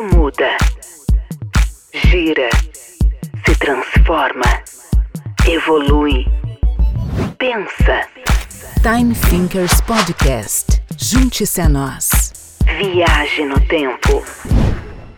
[0.00, 0.56] muda,
[1.92, 2.48] gira,
[3.44, 4.62] se transforma,
[5.48, 6.24] evolui,
[7.36, 8.06] pensa.
[8.80, 10.80] Time Thinkers Podcast.
[10.96, 12.56] Junte-se a nós.
[12.78, 14.22] Viaje no tempo.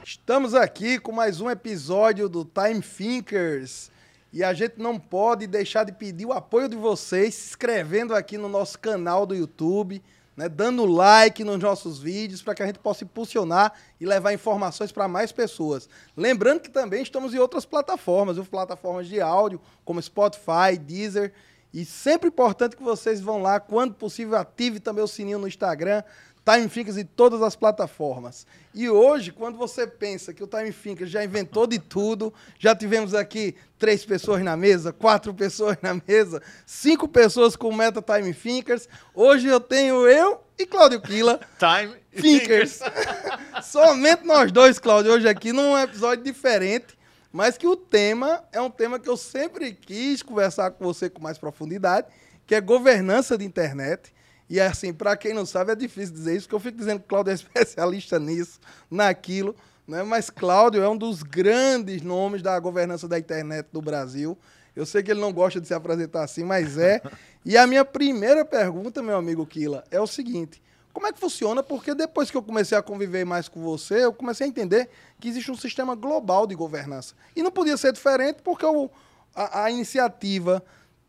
[0.02, 3.90] Estamos aqui com mais um episódio do Time Thinkers.
[4.32, 8.38] E a gente não pode deixar de pedir o apoio de vocês, se inscrevendo aqui
[8.38, 10.02] no nosso canal do YouTube,
[10.40, 14.90] né, dando like nos nossos vídeos para que a gente possa impulsionar e levar informações
[14.90, 15.86] para mais pessoas.
[16.16, 18.44] Lembrando que também estamos em outras plataformas, viu?
[18.46, 21.34] plataformas de áudio, como Spotify, Deezer.
[21.74, 26.02] E sempre importante que vocês vão lá, quando possível, ative também o sininho no Instagram,
[26.50, 28.46] Time Thinkers em todas as plataformas.
[28.74, 33.14] E hoje, quando você pensa que o Time Thinkers já inventou de tudo, já tivemos
[33.14, 38.88] aqui três pessoas na mesa, quatro pessoas na mesa, cinco pessoas com Meta Time Thinkers.
[39.14, 41.38] Hoje eu tenho eu e Cláudio Quila.
[41.58, 42.80] Time Thinkers.
[43.62, 46.98] Somente nós dois, Cláudio, hoje aqui num episódio diferente,
[47.32, 51.22] mas que o tema é um tema que eu sempre quis conversar com você com
[51.22, 52.08] mais profundidade,
[52.44, 54.12] que é governança de internet.
[54.50, 57.06] E assim, para quem não sabe, é difícil dizer isso, porque eu fico dizendo que
[57.06, 58.58] Cláudio é especialista nisso,
[58.90, 59.54] naquilo,
[59.86, 60.02] né?
[60.02, 64.36] mas Cláudio é um dos grandes nomes da governança da internet do Brasil.
[64.74, 67.00] Eu sei que ele não gosta de se apresentar assim, mas é.
[67.42, 70.60] E a minha primeira pergunta, meu amigo Kila, é o seguinte:
[70.92, 71.62] como é que funciona?
[71.62, 75.28] Porque depois que eu comecei a conviver mais com você, eu comecei a entender que
[75.28, 77.14] existe um sistema global de governança.
[77.34, 78.90] E não podia ser diferente porque o,
[79.34, 80.62] a, a iniciativa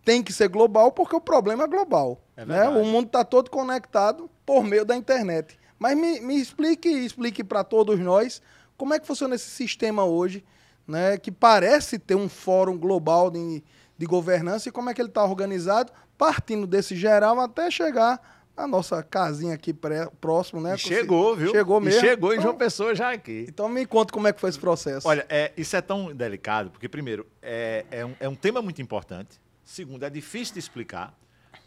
[0.03, 2.21] tem que ser global porque o problema é global.
[2.35, 2.67] É né?
[2.69, 5.59] O mundo está todo conectado por meio da internet.
[5.77, 8.41] Mas me, me explique, explique para todos nós
[8.77, 10.43] como é que funciona esse sistema hoje,
[10.87, 11.17] né?
[11.17, 13.63] que parece ter um fórum global de,
[13.97, 18.19] de governança e como é que ele está organizado, partindo desse geral até chegar
[18.57, 20.75] na nossa casinha aqui pré, próximo, né?
[20.75, 21.51] E chegou, viu?
[21.51, 22.01] Chegou E mesmo.
[22.01, 23.45] chegou em Então- João Pessoa já aqui.
[23.47, 25.07] Então me conta como é que foi esse processo.
[25.07, 28.81] Olha, é, isso é tão delicado, porque, primeiro, é, é, um, é um tema muito
[28.81, 29.39] importante.
[29.63, 31.17] Segundo, é difícil de explicar.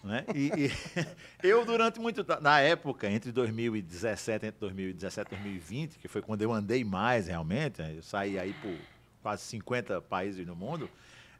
[0.02, 0.24] Né?
[0.34, 0.70] E, e
[1.46, 6.42] eu, durante muito ta- Na época, entre 2017, entre 2017 e 2020, que foi quando
[6.42, 7.94] eu andei mais realmente, né?
[7.96, 8.74] eu saí aí por
[9.22, 10.91] quase 50 países no mundo,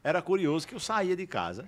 [0.03, 1.67] era curioso que eu saía de casa.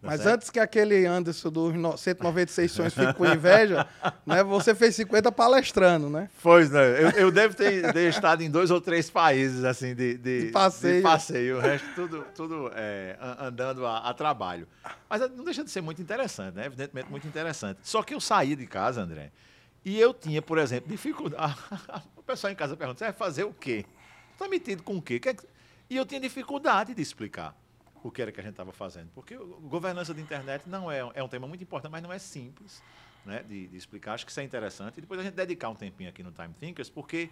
[0.00, 0.34] Tá Mas certo?
[0.34, 3.86] antes que aquele Anderson dos no- 196 sonhos fique com inveja,
[4.26, 4.42] né?
[4.42, 6.30] Você fez 50 palestrando, né?
[6.42, 10.16] Pois não, eu, eu devo ter, ter estado em dois ou três países assim de,
[10.16, 10.96] de, De passeio.
[10.96, 14.66] de passeio, o resto tudo, tudo é, an- andando a, a trabalho.
[15.08, 16.66] Mas não deixa de ser muito interessante, né?
[16.66, 17.78] Evidentemente muito interessante.
[17.82, 19.30] Só que eu saí de casa, André,
[19.84, 21.56] e eu tinha, por exemplo, dificuldade.
[22.16, 23.84] o pessoal em casa pergunta: você vai fazer o quê?
[24.32, 25.20] Está metido com o quê?
[25.26, 25.46] É que-"
[25.90, 27.54] E eu tinha dificuldade de explicar
[28.02, 29.10] o que era que a gente estava fazendo.
[29.14, 32.82] Porque governança de internet não é, é um tema muito importante, mas não é simples
[33.24, 34.14] né, de, de explicar.
[34.14, 34.98] Acho que isso é interessante.
[34.98, 37.28] E depois a gente dedicar um tempinho aqui no Time Thinkers, porque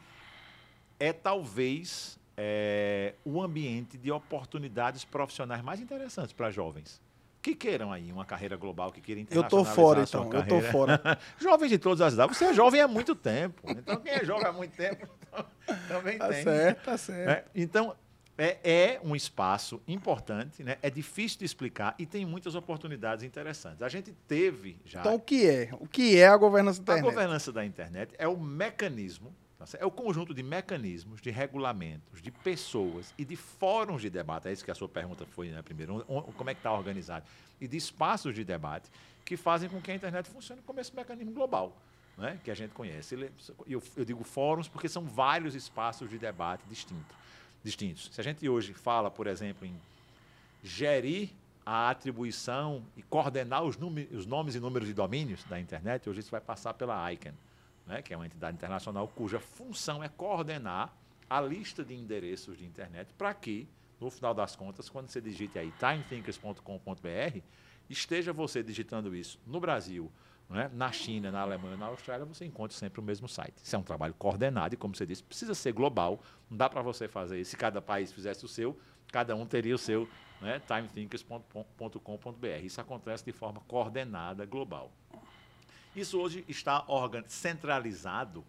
[1.01, 7.01] é talvez é, o ambiente de oportunidades profissionais mais interessantes para jovens.
[7.41, 10.39] Que queiram aí uma carreira global, que queiram Eu tô internacionalizar fora, a sua então.
[10.41, 10.73] Eu tô carreira.
[10.73, 11.19] fora.
[11.41, 12.37] Jovens de todas as idades.
[12.37, 13.63] Você é jovem há muito tempo.
[13.71, 15.47] Então, quem é jovem há muito tempo então,
[15.89, 16.43] também Tá tem.
[16.43, 17.29] certo, tá certo.
[17.29, 17.45] né?
[17.55, 17.95] Então,
[18.39, 20.79] é, é um espaço importante, né?
[20.81, 23.83] é difícil de explicar e tem muitas oportunidades interessantes.
[23.83, 25.01] A gente teve já.
[25.01, 25.71] Então o que é?
[25.81, 27.15] O que é a governança da a internet?
[27.15, 32.31] governança da internet é o mecanismo, tá é o conjunto de mecanismos, de regulamentos, de
[32.31, 34.47] pessoas e de fóruns de debate.
[34.47, 36.05] É isso que a sua pergunta foi, né, primeiro.
[36.05, 37.27] Como é que está organizado?
[37.61, 38.89] E de espaços de debate
[39.25, 41.77] que fazem com que a internet funcione como esse mecanismo global.
[42.17, 43.15] Né, que a gente conhece.
[43.65, 47.15] Eu, eu digo fóruns porque são vários espaços de debate distinto,
[47.63, 48.11] distintos.
[48.13, 49.75] Se a gente hoje fala, por exemplo, em
[50.63, 51.31] gerir
[51.65, 53.79] a atribuição e coordenar os,
[54.13, 57.35] os nomes e números de domínios da internet, hoje isso vai passar pela ICANN,
[57.87, 60.93] né, que é uma entidade internacional cuja função é coordenar
[61.29, 63.69] a lista de endereços de internet para que,
[64.01, 67.41] no final das contas, quando você digite aí timethinkers.com.br,
[67.91, 70.11] esteja você digitando isso no Brasil,
[70.49, 73.55] né, na China, na Alemanha, na Austrália, você encontra sempre o mesmo site.
[73.63, 76.21] Isso é um trabalho coordenado e, como você disse, precisa ser global.
[76.51, 77.51] Não dá para você fazer isso.
[77.51, 78.79] Se cada país fizesse o seu,
[79.13, 80.09] cada um teria o seu
[80.41, 82.47] né, timethinkers.com.br.
[82.63, 84.91] Isso acontece de forma coordenada, global.
[85.95, 86.85] Isso hoje está
[87.27, 88.45] centralizado,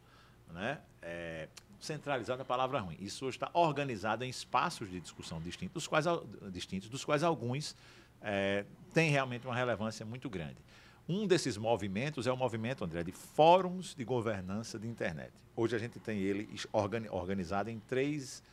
[0.50, 0.80] né?
[1.02, 1.48] é,
[1.80, 2.98] centralizado é a palavra ruim.
[3.00, 6.06] Isso hoje está organizado em espaços de discussão distintos, dos quais,
[6.52, 7.76] distintos, dos quais alguns
[8.22, 10.58] é, têm realmente uma relevância muito grande.
[11.10, 15.32] Um desses movimentos é o movimento, André, de fóruns de governança de internet.
[15.56, 18.44] Hoje a gente tem ele organizado em três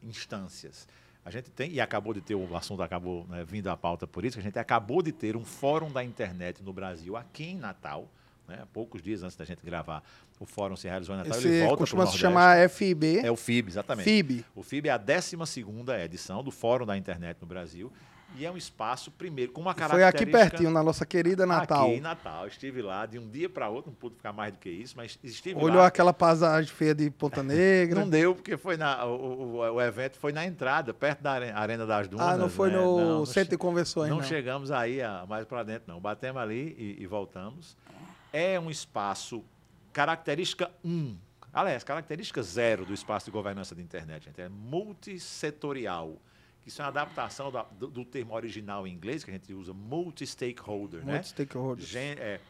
[0.00, 0.86] instâncias.
[1.24, 4.24] A gente tem, e acabou de ter, o assunto acabou né, vindo à pauta por
[4.24, 7.58] isso, que a gente acabou de ter um fórum da internet no Brasil, aqui em
[7.58, 8.08] Natal,
[8.46, 8.62] né?
[8.72, 10.04] poucos dias antes da gente gravar,
[10.38, 11.36] o fórum se realizou em Natal.
[11.36, 12.22] Esse ele volta costuma se Nordeste.
[12.22, 13.18] chamar FIB.
[13.18, 14.04] É o FIB, exatamente.
[14.04, 14.44] FIB.
[14.54, 15.36] O FIB é a 12
[16.04, 17.92] edição do Fórum da Internet no Brasil.
[18.38, 20.22] E é um espaço, primeiro, com uma Foi característica...
[20.22, 21.86] aqui pertinho, na nossa querida Natal.
[21.86, 22.46] Aqui em Natal.
[22.46, 25.18] Estive lá de um dia para outro, não pude ficar mais do que isso, mas
[25.24, 25.86] estive Olhou lá.
[25.86, 28.00] aquela paisagem feia de Ponta Negra.
[28.00, 31.50] Não deu, porque foi na, o, o, o evento foi na entrada, perto da are-
[31.50, 32.26] Arena das Dunas.
[32.26, 32.76] ah, não foi né?
[32.76, 34.24] no Não, centro de convenções, não, não.
[34.24, 35.98] chegamos aí a- mais para dentro, não.
[35.98, 37.74] Batemos ali e, e voltamos.
[38.32, 39.42] É um espaço,
[39.94, 41.16] característica 1.
[41.54, 44.38] Aliás, característica zero do espaço de governança da internet, gente.
[44.42, 46.16] É multissetorial.
[46.66, 49.72] Isso é uma adaptação da- do, do termo original em inglês, que a gente usa
[49.72, 51.14] multi-stakeholder, né?
[51.14, 51.88] Multi-stakeholders.
[51.88, 52.40] Gen- é,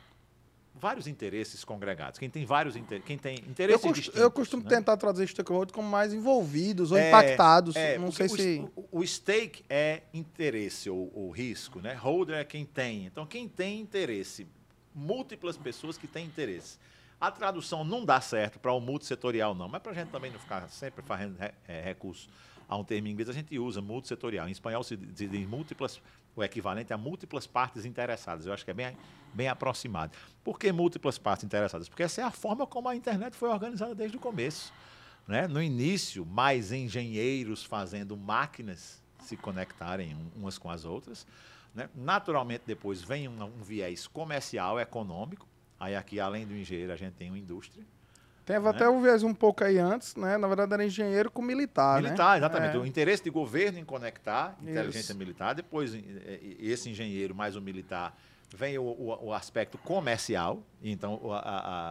[0.74, 2.18] vários interesses congregados.
[2.18, 4.70] Quem tem vários inter- quem tem Eu, interesses cost- distintos, eu costumo né?
[4.70, 7.76] tentar traduzir stakeholders como mais envolvidos ou É, impactados.
[7.76, 8.70] é, não sei o, se.
[8.74, 11.94] O, o stake é interesse ou, ou risco, né?
[11.94, 13.04] Holder é quem tem.
[13.06, 14.46] Então, quem tem interesse,
[14.94, 16.78] múltiplas pessoas que têm interesse.
[17.20, 20.38] A tradução não dá certo para o multissetorial, não, mas para a gente também não
[20.38, 22.28] ficar sempre fazendo re- é, recurso
[22.68, 24.48] a um termo em inglês, a gente usa multissetorial.
[24.48, 26.00] Em espanhol se diz múltiplas,
[26.34, 28.46] o equivalente a múltiplas partes interessadas.
[28.46, 28.96] Eu acho que é bem,
[29.32, 30.12] bem aproximado.
[30.42, 31.88] Por que múltiplas partes interessadas?
[31.88, 34.72] Porque essa é a forma como a internet foi organizada desde o começo.
[35.26, 35.46] Né?
[35.48, 41.26] No início, mais engenheiros fazendo máquinas se conectarem um- umas com as outras.
[41.74, 41.90] né?
[41.94, 45.46] Naturalmente, depois vem um, um viés comercial, econômico.
[45.78, 47.84] Aí aqui, além do engenheiro, a gente tem uma indústria.
[48.46, 48.70] Teve né?
[48.70, 50.38] até o viés um pouco aí antes, né?
[50.38, 52.08] Na verdade era engenheiro com militar, né?
[52.08, 52.76] militar, exatamente.
[52.76, 52.78] É.
[52.78, 55.19] O interesse de governo em conectar inteligência Isso.
[55.19, 55.52] militar.
[55.54, 58.16] Depois, eh, eh, esse engenheiro mais o militar,
[58.56, 60.62] vem o, o- o aspecto comercial.
[60.81, 61.40] Então, o, a-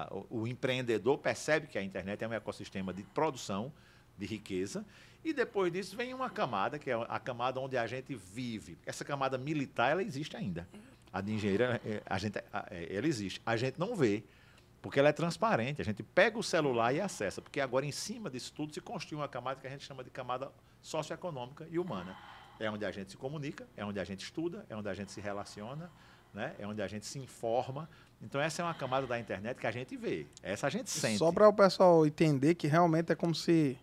[0.10, 3.70] a- o- empreendedor percebe que a internet é um ecossistema de produção
[4.18, 4.86] de riqueza.
[5.26, 8.78] E depois disso vem uma camada, que é a camada onde a gente vive.
[8.86, 10.66] Essa camada militar, ela existe ainda.
[11.12, 12.42] A de engenheiro, eh, a gente,
[12.90, 13.42] ela existe.
[13.46, 14.24] A gente não vê.
[14.86, 18.30] Porque ela é transparente, a gente pega o celular e acessa, porque agora em cima
[18.30, 22.16] disso tudo se construi uma camada que a gente chama de camada socioeconômica e humana.
[22.60, 25.12] É onde a gente se comunica, é onde a gente estuda, é onde a gente
[25.12, 25.90] se relaciona,
[26.32, 26.54] né?
[26.60, 27.90] é onde a gente se informa.
[28.22, 31.18] Então essa é uma camada da internet que a gente vê, essa a gente sente.
[31.18, 33.76] Só para o pessoal entender que realmente é como se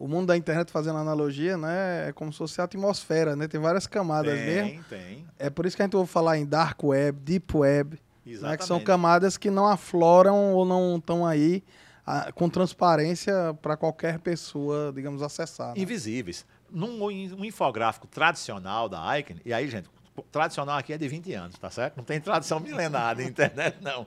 [0.00, 2.08] o mundo da internet, fazendo analogia, né?
[2.08, 3.46] É como se fosse a atmosfera, né?
[3.46, 4.82] Tem várias camadas mesmo.
[4.88, 5.26] tem, tem.
[5.38, 8.32] É por isso que a gente ouve falar em dark web, deep web, né?
[8.32, 8.58] Exatamente.
[8.60, 11.62] que são camadas que não afloram ou não estão aí
[12.06, 15.74] ah, com transparência para qualquer pessoa, digamos, acessar.
[15.74, 15.80] né?
[15.82, 16.44] Invisíveis.
[16.70, 19.88] Num um infográfico tradicional da Icon, e aí, gente,
[20.30, 21.96] tradicional aqui é de 20 anos, tá certo?
[21.96, 24.06] Não tem tradição milenar da internet, não.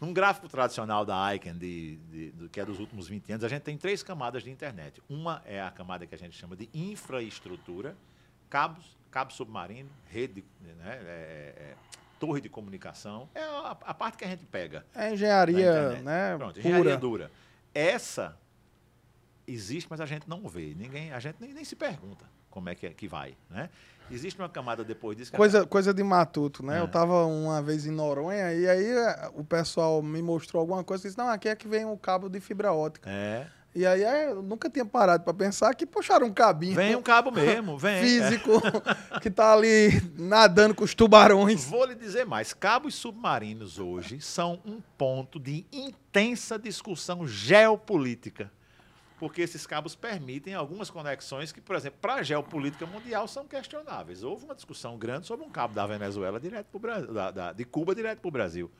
[0.00, 3.48] Num gráfico tradicional da Icon, de, de- do- que é dos últimos 20 anos, a
[3.48, 5.02] gente tem três camadas de internet.
[5.08, 7.96] Uma é a camada que a gente chama de infraestrutura,
[8.50, 10.74] cabos, cabo submarino, rede, né,
[11.04, 11.74] é- é-
[12.24, 13.28] torre de comunicação.
[13.34, 14.84] É a, a parte que a gente pega.
[14.94, 16.36] É engenharia, né?
[16.36, 16.96] Pronto, engenharia pura.
[16.96, 17.30] dura.
[17.74, 18.36] Essa
[19.46, 20.74] existe, mas a gente não vê.
[20.74, 23.36] Ninguém, a gente nem, nem se pergunta como é que, é que vai.
[23.50, 23.68] Né?
[24.10, 26.78] Existe uma camada depois disso que Coisa, coisa de matuto, né?
[26.78, 26.80] É.
[26.80, 31.04] Eu tava uma vez em Noronha e aí eh, o pessoal me mostrou alguma coisa
[31.04, 33.10] e disse, não, aqui é que vem o cabo de fibra ótica.
[33.10, 36.94] é, E aí eh, eu nunca tinha parado para pensar que puxaram um cabinho vem
[36.94, 38.00] um cabo mesmo, vem.
[38.02, 38.62] físico
[39.20, 41.64] que tá ali nadando com os tubarões.
[41.64, 48.50] Vou lhe dizer mais, cabos submarinos hoje são um ponto de intensa discussão geopolítica.
[49.18, 54.22] Porque esses cabos permitem algumas conexões que, por exemplo, para a geopolítica mundial são questionáveis.
[54.22, 57.64] Houve uma discussão grande sobre um cabo da Venezuela direto pro Brasil, da, da- de
[57.64, 58.70] Cuba direto para o Brasil.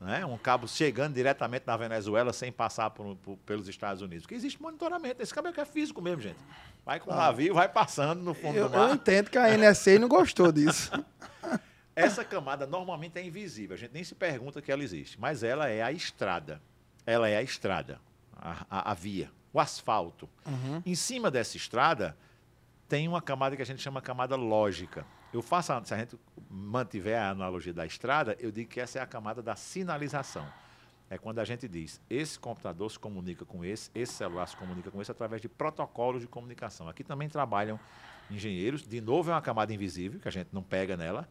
[0.00, 0.24] Né?
[0.26, 4.22] Um cabo chegando diretamente na Venezuela sem passar por- por- pelos Estados Unidos.
[4.24, 5.22] Porque existe monitoramento.
[5.22, 6.38] Esse cabo é é físico mesmo, gente.
[6.84, 8.60] Vai com o navio, vai passando no fundo Ah.
[8.60, 8.88] Eu, do mar.
[8.90, 10.90] eu entendo que a NSA não gostou disso.
[11.96, 15.66] Essa camada normalmente é invisível, a gente nem se pergunta que ela existe, mas ela
[15.68, 16.60] é a estrada.
[17.06, 17.98] Ela é a estrada,
[18.36, 20.28] a, a- a via, o asfalto.
[20.84, 22.14] Em cima dessa estrada
[22.86, 25.06] tem uma camada que a gente chama camada lógica.
[25.36, 26.16] Eu faço, a- se a gente
[26.50, 30.46] mantiver a analogia da estrada, eu digo que essa é a camada da sinalização.
[31.10, 34.90] É quando a gente diz, esse computador se comunica com esse, esse celular se comunica
[34.90, 36.88] com esse através de protocolos de comunicação.
[36.88, 37.78] Aqui também trabalham
[38.30, 38.82] engenheiros.
[38.82, 41.28] De novo, é uma camada invisível, que a gente não pega nela,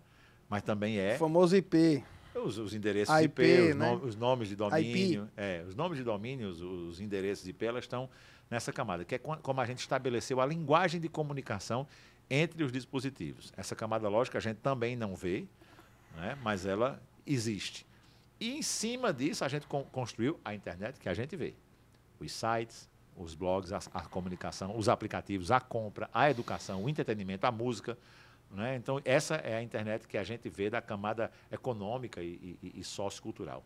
[0.47, 2.03] mas também é O famoso IP.
[2.35, 3.89] os, os endereços IP, IP, os, né?
[3.91, 5.27] no- os nomes de domínio.
[5.35, 8.07] É, os nomes de domínio, os, os endereços IP, elas estão
[8.51, 11.87] nessa camada, que é como a gente estabeleceu a linguagem de comunicação
[12.29, 13.53] entre os dispositivos.
[13.55, 15.45] Essa camada lógica a gente também não vê,
[16.15, 17.85] né, mas ela existe.
[18.39, 21.53] E em cima disso a gente con- construiu a internet que a gente vê.
[22.19, 27.45] Os sites, os blogs, a, a comunicação, os aplicativos, a compra, a educação, o entretenimento,
[27.47, 27.97] a música.
[28.51, 28.75] né?
[28.75, 32.83] Então, essa é a internet que a gente vê da camada econômica e, e- e
[32.83, 33.63] sociocultural.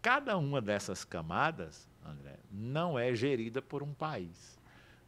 [0.00, 4.57] Cada uma dessas camadas, André, não é gerida por um país.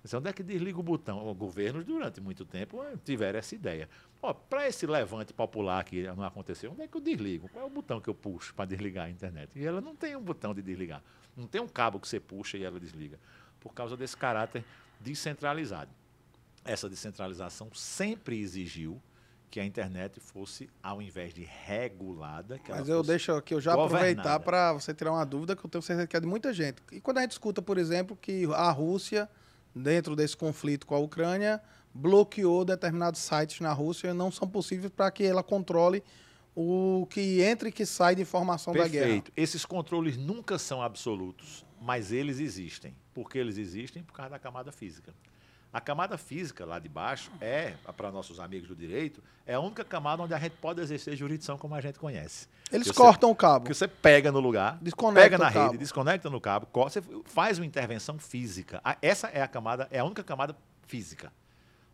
[0.03, 1.27] Mas onde é que desliga o botão?
[1.27, 3.89] O governo, durante muito tempo, eh, tiveram essa ideia.
[4.49, 7.49] Para esse levante popular que não aconteceu, onde é que eu desligo?
[7.49, 9.51] Qual é o botão que eu puxo para desligar a internet?
[9.55, 11.03] E ela não tem um botão de desligar.
[11.37, 13.19] Não tem um cabo que você puxa e ela desliga.
[13.61, 14.65] Por causa desse caráter
[15.01, 15.91] descentralizado.
[16.65, 19.01] Essa descentralização sempre exigiu
[19.51, 23.75] que a internet fosse, ao invés de regulada, que Mas eu deixo aqui, eu já
[23.75, 24.07] governada.
[24.07, 26.81] aproveitar para você tirar uma dúvida que eu tenho certeza que é de muita gente.
[26.93, 29.29] E quando a gente escuta, por exemplo, que a Rússia,
[29.75, 31.61] dentro desse conflito com a Ucrânia,
[31.95, 36.03] bloqueou determinados sites na Rússia não são possíveis para que ela controle
[36.55, 39.07] o que entra e que sai de informação da guerra.
[39.07, 39.33] Perfeito.
[39.37, 42.95] Esses controles nunca são absolutos, mas eles existem.
[43.15, 44.03] Por que eles existem?
[44.03, 45.15] Por causa da camada física.
[45.73, 49.85] A camada física lá de baixo é, para nossos amigos do direito, é a única
[49.85, 52.49] camada onde a gente pode exercer jurisdição como a gente conhece.
[52.73, 53.61] Eles Que você- cortam o cabo.
[53.67, 55.67] Porque você pega no lugar, Desconecta pega na o cabo.
[55.67, 58.83] rede, desconecta no cabo, você faz uma intervenção física.
[59.01, 60.57] Essa é a camada, é a única camada
[60.89, 61.33] física,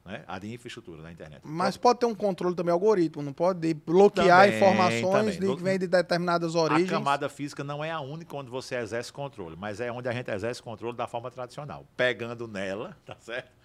[0.06, 0.24] né?
[0.26, 1.42] a de infraestrutura da internet.
[1.44, 5.50] Mas pode ter um controle também algoritmo, não pode bloquear Também, informações também.
[5.50, 6.88] de, que vêm de determinadas origens.
[6.88, 10.12] A camada física não é a única onde você exerce controle, mas é onde a
[10.12, 11.84] gente exerce controle da forma tradicional.
[11.94, 13.55] Pegando nela, tá certo?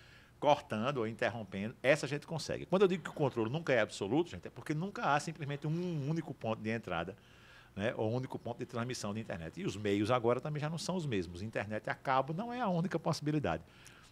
[0.41, 2.65] Cortando ou interrompendo, essa a gente consegue.
[2.65, 5.67] Quando eu digo que o controle nunca é absoluto, gente, é porque nunca há simplesmente
[5.67, 7.15] um único ponto de entrada,
[7.75, 7.93] né?
[7.95, 9.61] ou um único ponto de transmissão de internet.
[9.61, 11.43] E os meios agora também já não são os mesmos.
[11.43, 13.61] Internet a cabo não é a única possibilidade.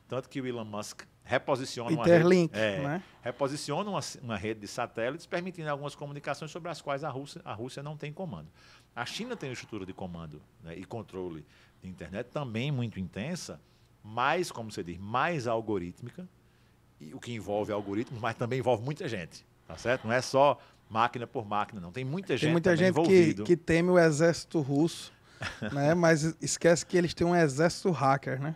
[0.07, 3.03] Tanto que o Elon Musk reposiciona uma rede, é, né?
[3.23, 7.53] reposiciona uma, uma rede de satélites, permitindo algumas comunicações sobre as quais a Rússia, a
[7.53, 8.47] Rússia não tem comando.
[8.95, 11.43] A China tem uma estrutura de comando né, e controle
[11.81, 13.59] de internet também muito intensa,
[14.03, 16.27] mais, como você diz, mais algorítmica,
[16.99, 20.05] e o que envolve algoritmos, mas também envolve muita gente, tá certo?
[20.05, 21.91] Não é só máquina por máquina, não.
[21.91, 23.43] Tem muita gente Tem muita gente que, envolvido.
[23.43, 25.13] que teme o exército russo,
[25.71, 25.93] né?
[25.95, 28.55] Mas esquece que eles têm um exército hacker, né?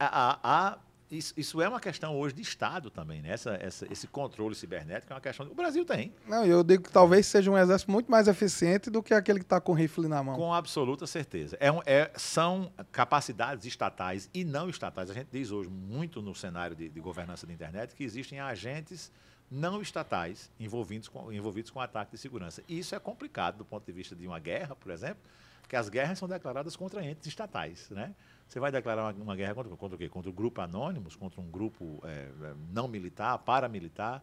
[0.00, 0.78] A- a-
[1.18, 3.30] isso, isso é uma questão hoje de Estado também, né?
[3.30, 5.46] Essa, essa- esse controle cibernético é uma questão.
[5.46, 9.02] O Brasil tem, Não, eu digo que talvez seja um exército muito mais eficiente do
[9.02, 10.36] que aquele que está com rifle na mão.
[10.36, 11.56] Com absoluta certeza.
[11.60, 15.10] É um- é- são capacidades estatais e não estatais.
[15.10, 19.12] A gente diz hoje muito no cenário de, de governança da internet que existem agentes
[19.50, 22.62] não estatais envolvidos com, envolvidos com ataque de segurança.
[22.68, 25.18] E isso é complicado do ponto de vista de uma guerra, por exemplo,
[25.60, 27.88] porque as guerras são declaradas contra entes estatais.
[27.90, 28.14] Né?
[28.54, 30.08] Você vai declarar uma, uma guerra contra, contra o quê?
[30.08, 34.22] Contra o grupo Anônimos, contra um grupo é, é, não militar, paramilitar.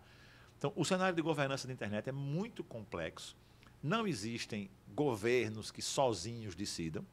[0.58, 3.36] Então, o cenário de governança da internet é muito complexo.
[3.84, 7.06] Não existem governos que sozinhos decidam.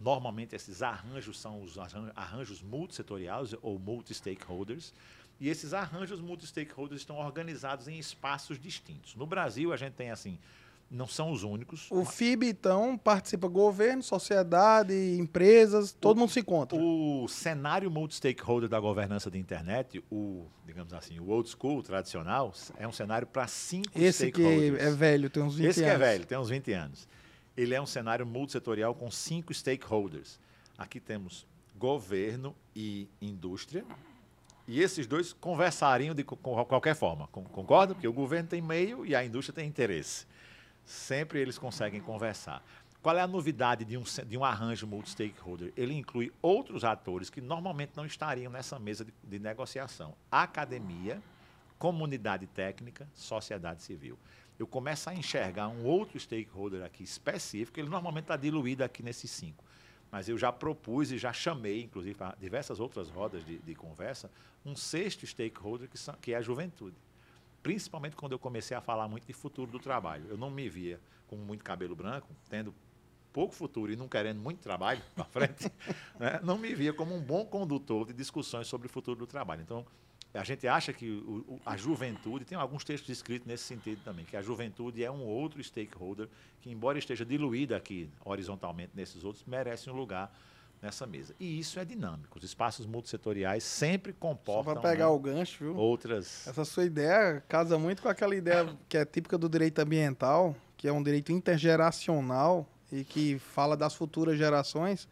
[0.00, 4.94] Normalmente, esses arranjos são os arran- arranjos multissetoriais ou multi-stakeholders.
[5.40, 9.16] E esses arranjos multi-stakeholders estão organizados em espaços distintos.
[9.16, 10.38] No Brasil, a gente tem assim,
[10.90, 11.86] não são os únicos.
[11.90, 16.78] O FIB, então, participa governo, sociedade, empresas, todo mundo se encontra.
[16.78, 22.52] O cenário multi-stakeholder da governança da internet, o, digamos assim, o old school, o tradicional,
[22.78, 24.82] é um cenário para cinco Esse que stakeholders.
[24.82, 26.02] é velho, tem uns 20 Esse que anos.
[26.02, 27.08] é velho, tem uns 20 anos.
[27.56, 30.38] Ele é um cenário multissetorial com cinco stakeholders.
[30.78, 33.84] Aqui temos governo e indústria.
[34.66, 37.26] E esses dois conversariam de qualquer forma.
[37.28, 37.94] Con- Concorda?
[37.94, 40.26] Porque o governo tem meio e a indústria tem interesse.
[40.88, 42.64] Sempre eles conseguem conversar.
[43.02, 45.70] Qual é a novidade de um, de um arranjo multi-stakeholder?
[45.76, 50.14] Ele inclui outros atores que normalmente não estariam nessa mesa de, de negociação.
[50.32, 51.22] Academia,
[51.78, 54.18] comunidade técnica, sociedade civil.
[54.58, 59.30] Eu começo a enxergar um outro stakeholder aqui específico, ele normalmente está diluído aqui nesses
[59.30, 59.62] cinco.
[60.10, 64.30] Mas eu já propus e já chamei, inclusive, para diversas outras rodas de, de conversa,
[64.64, 66.96] um sexto stakeholder que, são- que é a juventude.
[67.62, 70.26] Principalmente quando eu comecei a falar muito de futuro do trabalho.
[70.28, 72.74] Eu não me via com muito cabelo branco, tendo
[73.32, 75.70] pouco futuro e não querendo muito trabalho para frente,
[76.18, 76.40] né?
[76.42, 79.60] não me via como um bom condutor de discussões sobre o futuro do trabalho.
[79.62, 79.84] Então,
[80.32, 84.36] a gente acha que o- a juventude, tem alguns textos escritos nesse sentido também, que
[84.36, 86.28] a juventude é um outro stakeholder
[86.60, 90.32] que, embora esteja diluída aqui horizontalmente nesses outros, merece um lugar
[90.80, 91.34] nessa mesa.
[91.38, 92.38] E isso é dinâmico.
[92.38, 95.76] Os espaços multissetoriais sempre Só comportam para pegar né, o gancho, viu?
[95.76, 96.46] outras.
[96.46, 100.86] Essa sua ideia casa muito com aquela ideia que é típica do direito ambiental, que
[100.86, 105.08] é um direito intergeracional e que fala das futuras gerações.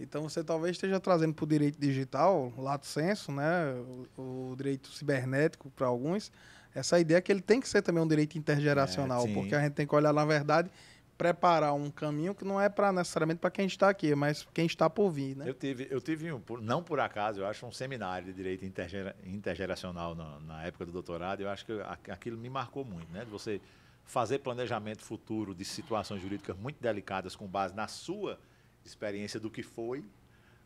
[0.00, 3.74] Então você talvez esteja trazendo para o direito digital, lato senso, né,
[4.16, 6.30] o, o direito cibernético para alguns,
[6.72, 9.72] essa ideia que ele tem que ser também um direito intergeracional, É, porque a gente
[9.72, 10.70] tem que olhar na verdade
[11.18, 14.88] preparar um caminho que não é para necessariamente para quem está aqui, mas quem está
[14.88, 15.48] por vir, né?
[15.48, 19.16] Eu tive, eu tive um, não por acaso, eu acho um seminário de direito intergera-
[19.26, 21.40] intergeracional na, na época do doutorado.
[21.40, 21.72] Eu acho que
[22.10, 23.24] aquilo me marcou muito, né?
[23.24, 23.60] De você
[24.04, 28.38] fazer planejamento futuro de situações jurídicas muito delicadas com base na sua
[28.84, 30.02] experiência do que foi,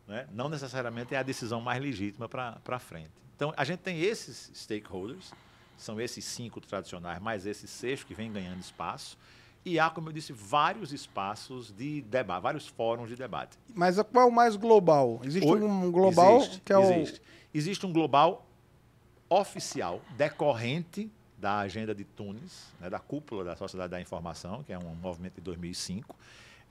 [0.07, 0.27] né?
[0.31, 3.11] não necessariamente é a decisão mais legítima para frente.
[3.35, 5.33] Então, a gente tem esses stakeholders,
[5.77, 9.17] são esses cinco tradicionais, mais esse sexto que vem ganhando espaço,
[9.65, 13.57] e há, como eu disse, vários espaços de debate, vários fóruns de debate.
[13.73, 15.21] Mas qual é o mais global?
[15.23, 15.61] Existe Oi?
[15.61, 17.21] um global existe, que é existe.
[17.53, 18.45] Existe um global
[19.29, 24.77] oficial, decorrente da agenda de Tunis, né, da cúpula da Sociedade da Informação, que é
[24.77, 26.15] um movimento de 2005.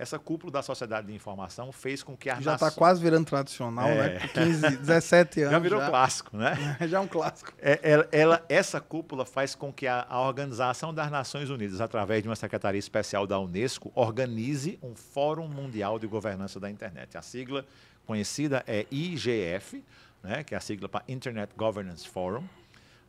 [0.02, 3.86] Essa cúpula da Sociedade de Informação fez com que a já está quase virando tradicional,
[3.88, 4.14] É.
[4.14, 4.20] né?
[4.20, 5.52] Com 15, 17 anos.
[5.52, 6.76] já virou clássico, né?
[6.88, 7.52] já é um clássico.
[7.58, 12.20] É, ela, ela- essa cúpula faz com que a, a Organização das Nações Unidas, através
[12.22, 17.16] de uma secretaria especial da Unesco, organize um Fórum Mundial de Governança da Internet.
[17.16, 17.64] A sigla
[18.04, 19.84] conhecida é IGF,
[20.22, 22.42] né, que é a sigla para Internet Governance Forum.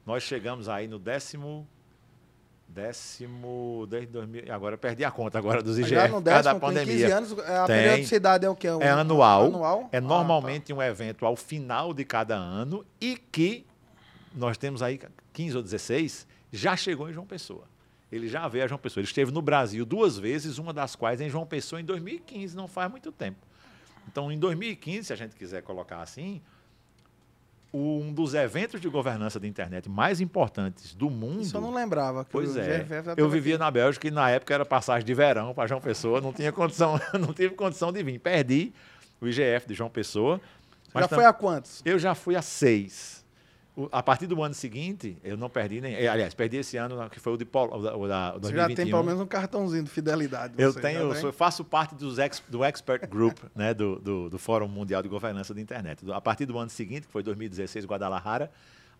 [0.05, 1.67] Nós chegamos aí no décimo.
[2.74, 3.86] Décimo.
[3.89, 6.60] Desde 2000, agora eu perdi a conta agora dos IGF já no causa da décimo,
[6.60, 7.18] tem 15 pandemia.
[7.18, 7.75] anos, a Tem.
[7.75, 8.70] periodicidade é o que?
[8.70, 9.46] Um, É anual.
[9.46, 9.89] anual?
[9.92, 13.65] É Ah, normalmente um evento ao final de cada ano e que
[14.36, 15.00] nós temos aí
[15.32, 17.65] 15 ou 16, já chegou em João Pessoa.
[18.12, 19.01] Ele já veio a João Pessoa.
[19.01, 22.68] Ele esteve no Brasil duas vezes, uma das quais em João Pessoa em 2015, não
[22.68, 23.39] faz muito tempo.
[24.08, 26.42] Então, em 2015, se a gente quiser colocar assim,
[27.74, 31.42] um dos eventos de governança da internet mais importantes do mundo.
[31.42, 32.24] Isso eu não lembrava.
[32.24, 32.86] que Pois é.
[33.18, 33.63] Eu vivia aqui.
[33.63, 37.00] na Bélgica e na época era passagem de verão para João Pessoa, não tinha condição,
[37.20, 38.20] não tive condição de vir.
[38.20, 38.72] Perdi
[39.20, 40.39] o IGF de João Pessoa.
[40.94, 41.82] Já tam- foi a quantos?
[41.84, 43.23] Eu já fui a seis.
[43.75, 45.96] O- a partir do ano seguinte, eu não perdi nem.
[45.96, 48.68] eh, Aliás, perdi esse ano, que foi o de Polo, o da, o Você já
[48.68, 48.75] 2021.
[48.75, 50.53] tem pelo menos um cartãozinho de fidelidade.
[50.60, 54.30] Eu tenho, já eu sou- faço parte dos ex- do Expert Group, né, do, do,
[54.30, 56.03] do Fórum Mundial de Governança da Internet.
[56.12, 58.51] A partir do ano seguinte, que foi 2016, Guadalajara,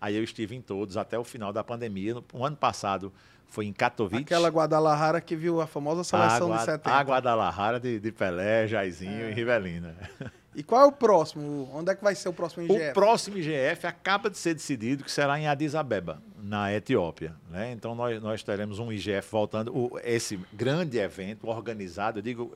[0.02, 2.16] aí eu estive em todos até o final da pandemia.
[2.16, 3.14] No, o ano passado
[3.46, 4.24] foi em Katowice.
[4.24, 6.90] Aquela Guadalajara que viu a famosa a, seleção Gua- de 70.
[6.96, 9.30] a Guadalajara de, de Pelé, Jairzinho É.
[9.30, 9.96] e Rivelina.
[10.56, 11.70] E qual é o próximo?
[11.74, 12.90] Onde é que vai ser o próximo IGF?
[12.92, 17.34] O próximo IGF acaba de ser decidido que será em Addis Abeba, na Etiópia.
[17.50, 17.72] Né?
[17.72, 19.76] Então, nós, nós teremos um IGF voltando.
[19.76, 22.52] O- esse grande evento organizado, eu digo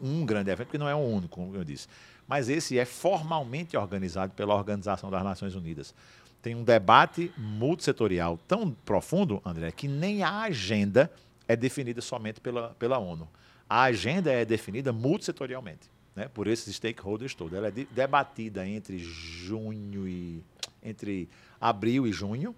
[0.00, 1.88] um grande evento, porque não é o único, como eu disse.
[2.26, 5.94] Mas esse é formalmente organizado pela Organização das Nações Unidas.
[6.42, 11.10] Tem um debate multissetorial tão profundo, André, que nem a agenda
[11.48, 13.26] é definida somente pela, pela ONU.
[13.68, 17.56] A agenda é definida multissetorialmente né, por esses stakeholders todos.
[17.56, 20.42] Ela é de- debatida entre junho e
[20.82, 21.28] entre
[21.60, 22.54] abril e junho,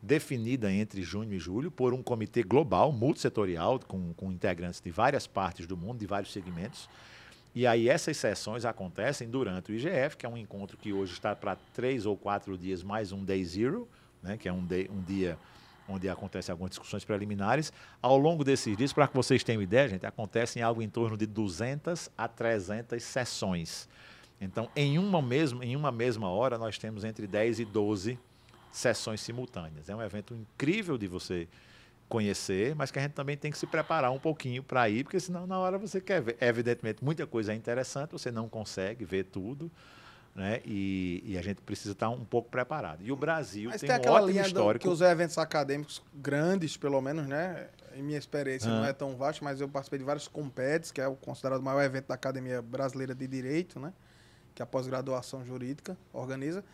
[0.00, 5.26] definida entre junho e julho por um comitê global, multissetorial, com, com integrantes de várias
[5.26, 6.88] partes do mundo, de vários segmentos.
[7.54, 11.34] E aí essas sessões acontecem durante o IGF, que é um encontro que hoje está
[11.34, 13.88] para três ou quatro dias, mais um Day Zero,
[14.22, 15.36] né, que é um, day- um dia
[15.88, 17.72] onde acontecem algumas discussões preliminares.
[18.00, 21.26] Ao longo desses dias, para que vocês tenham ideia, gente, acontecem algo em torno de
[21.26, 23.88] 200 a 300 sessões.
[24.40, 28.18] Então, em uma mesma, em uma mesma hora, nós temos entre 10 e 12
[28.72, 29.88] sessões simultâneas.
[29.88, 31.48] É um evento incrível de você
[32.08, 35.18] conhecer, mas que a gente também tem que se preparar um pouquinho para ir, porque
[35.18, 36.36] senão na hora você quer ver.
[36.40, 39.70] Evidentemente, muita coisa é interessante, você não consegue ver tudo,
[40.34, 40.60] né?
[40.64, 43.02] E, e a gente precisa estar um pouco preparado.
[43.02, 44.82] E o Brasil Mas tem, tem, um aquela ótimo linha do, histórico.
[44.82, 47.68] que os eventos acadêmicos grandes, pelo menos, né?
[47.94, 48.74] Em minha experiência Ah.
[48.80, 51.62] não é tão vasto, mas eu participei de vários compets, que é o considerado o
[51.62, 53.92] maior evento da Academia Brasileira de Direito, né?
[54.54, 56.64] Que a pós-graduação jurídica organiza.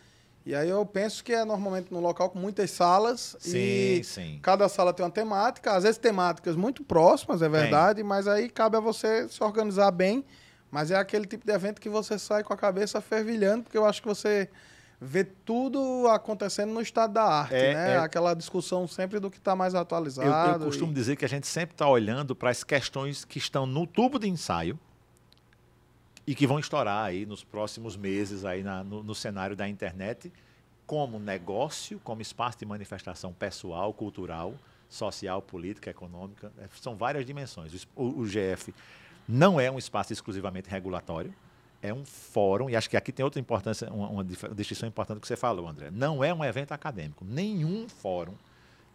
[0.43, 4.39] E aí eu penso que é normalmente num local com muitas salas Sim, e sim.
[4.41, 8.75] cada sala tem uma temática, às vezes temáticas muito próximas, é verdade, mas aí cabe
[8.75, 10.25] a você se organizar bem.
[10.71, 13.85] Mas é aquele tipo de evento que você sai com a cabeça fervilhando, porque eu
[13.85, 14.49] acho que você
[15.03, 17.93] vê tudo acontecendo no estado da arte, É, né?
[17.93, 17.97] é.
[17.97, 20.63] Aquela discussão sempre do que está mais Eu, atualizado.
[20.63, 23.65] eu costumo e- dizer que a gente sempre está olhando para as questões que estão
[23.65, 24.79] no tubo de ensaio
[26.25, 30.31] e que vão estourar aí nos próximos meses aí na- no, no cenário da internet
[30.85, 34.53] como negócio, como espaço de manifestação pessoal, cultural,
[34.87, 36.51] social, política, econômica.
[36.59, 37.73] É, São várias dimensões.
[37.73, 38.73] O es- O, o GF
[39.27, 41.33] não é um espaço exclusivamente regulatório,
[41.81, 45.27] é um fórum, e acho que aqui tem outra importância, uma, uma distinção importante que
[45.27, 45.89] você falou, André.
[45.91, 47.25] Não é um evento acadêmico.
[47.25, 48.35] Nenhum fórum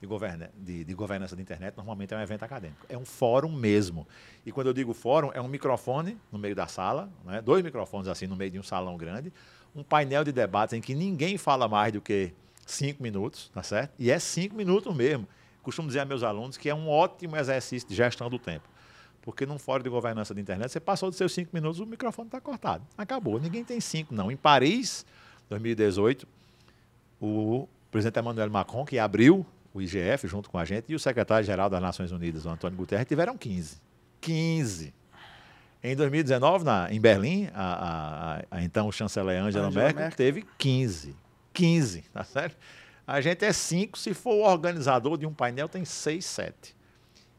[0.00, 2.86] de, governa, de, de governança da internet normalmente é um evento acadêmico.
[2.88, 4.06] É um fórum mesmo.
[4.44, 7.40] E quando eu digo fórum, é um microfone no meio da sala, né?
[7.40, 9.32] dois microfones assim no meio de um salão grande,
[9.74, 12.32] um painel de debates em que ninguém fala mais do que
[12.64, 13.92] cinco minutos, tá certo?
[13.98, 15.26] E é cinco minutos mesmo.
[15.62, 18.68] Costumo dizer a meus alunos que é um ótimo exercício de gestão do tempo.
[19.26, 22.28] Porque num fórum de governança da internet, você passou dos seus cinco minutos, o microfone
[22.28, 22.86] está cortado.
[22.96, 23.40] Acabou.
[23.40, 24.30] Ninguém tem cinco, não.
[24.30, 25.04] Em Paris,
[25.50, 26.28] 2018,
[27.20, 31.68] o presidente Emmanuel Macron, que abriu o IGF, junto com a gente, e o secretário-geral
[31.68, 33.78] das Nações Unidas, o Antônio Guterres, tiveram 15.
[34.20, 34.94] 15.
[35.82, 40.16] Em 2019, na, em Berlim, a, a, a então chanceler Angela, Angela Merkel, Merkel.
[40.16, 41.16] teve 15.
[41.52, 42.56] 15, tá certo?
[43.04, 46.76] A gente é 5, se for o organizador de um painel, tem 6, 7.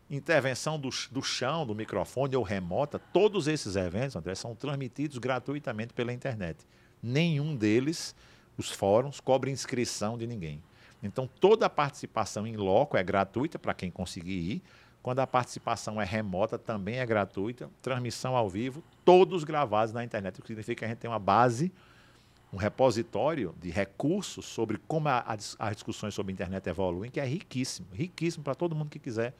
[0.10, 5.94] Intervenção do, do chão, do microfone ou remota, todos esses eventos, André, são transmitidos gratuitamente
[5.94, 6.66] pela internet.
[7.04, 8.16] Nenhum deles,
[8.58, 10.64] os fóruns, cobra inscrição de ninguém.
[11.04, 14.64] Então, toda a participação em loco é gratuita para quem conseguir ir.
[15.04, 17.70] Quando a participação é remota, também é gratuita.
[17.82, 20.40] Transmissão ao vivo, todos gravados na internet.
[20.40, 21.72] O que significa que a gente tem uma base,
[22.52, 27.88] um repositório de recursos sobre como as discussões sobre a internet evoluem, que é riquíssimo.
[27.94, 29.34] Riquíssimo para todo mundo que quiser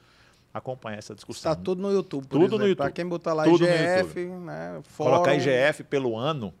[0.58, 1.52] acompanhar essa discussão.
[1.52, 2.76] Está tudo no YouTube, por Tudo no exemplo.
[2.76, 2.96] Pra YouTube.
[2.96, 4.80] quem botar lá Tudo no IGF, né?
[4.84, 6.52] Fórum, Colocar IGF pelo ano,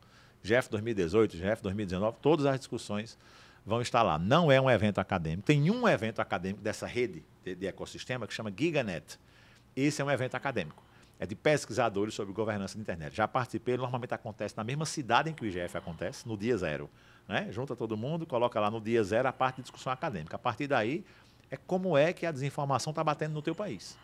[0.42, 3.18] GF 2018, GF 2019, todas as discussões
[3.64, 4.18] vão estar lá.
[4.18, 5.42] Não é um evento acadêmico.
[5.42, 9.18] Tem um evento acadêmico dessa rede de, de ecossistema que chama GigaNet.
[9.76, 10.82] Esse é um evento acadêmico.
[11.20, 13.14] É de pesquisadores sobre governança de internet.
[13.14, 16.88] Já participei, normalmente acontece na mesma cidade em que o IGF acontece, no dia zero.
[17.28, 17.48] Né?
[17.50, 20.36] Junta todo mundo, coloca lá no dia zero a parte de discussão acadêmica.
[20.36, 21.04] A partir daí,
[21.50, 23.96] é como é que a desinformação está batendo no teu país.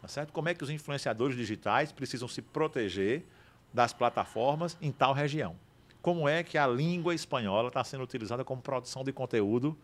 [0.00, 0.32] Tá certo?
[0.32, 3.24] Como é que os influenciadores digitais precisam se proteger
[3.72, 5.56] das plataformas em tal região?
[6.02, 9.76] Como é que a língua espanhola está sendo utilizada como produção de conteúdo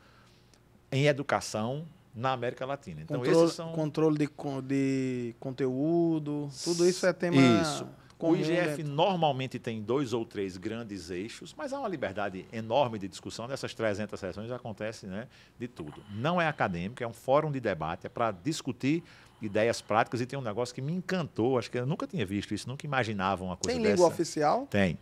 [0.93, 3.01] em educação na América Latina?
[3.01, 4.29] Então, controle, esses são controle de,
[4.63, 7.89] de conteúdo, tudo isso é tema Isso.
[8.27, 12.99] O comum IGF normalmente tem dois ou três grandes eixos, mas há uma liberdade enorme
[12.99, 13.49] de discussão.
[13.49, 15.27] Nessas 300 sessões acontece né,
[15.59, 16.03] de tudo.
[16.11, 19.03] Não é acadêmico, é um fórum de debate, é para discutir
[19.41, 22.53] ideias práticas e tem um negócio que me encantou, acho que eu nunca tinha visto
[22.53, 23.95] isso, nunca imaginava uma coisa Tem dessa.
[23.95, 24.67] língua oficial?
[24.67, 24.99] Tem.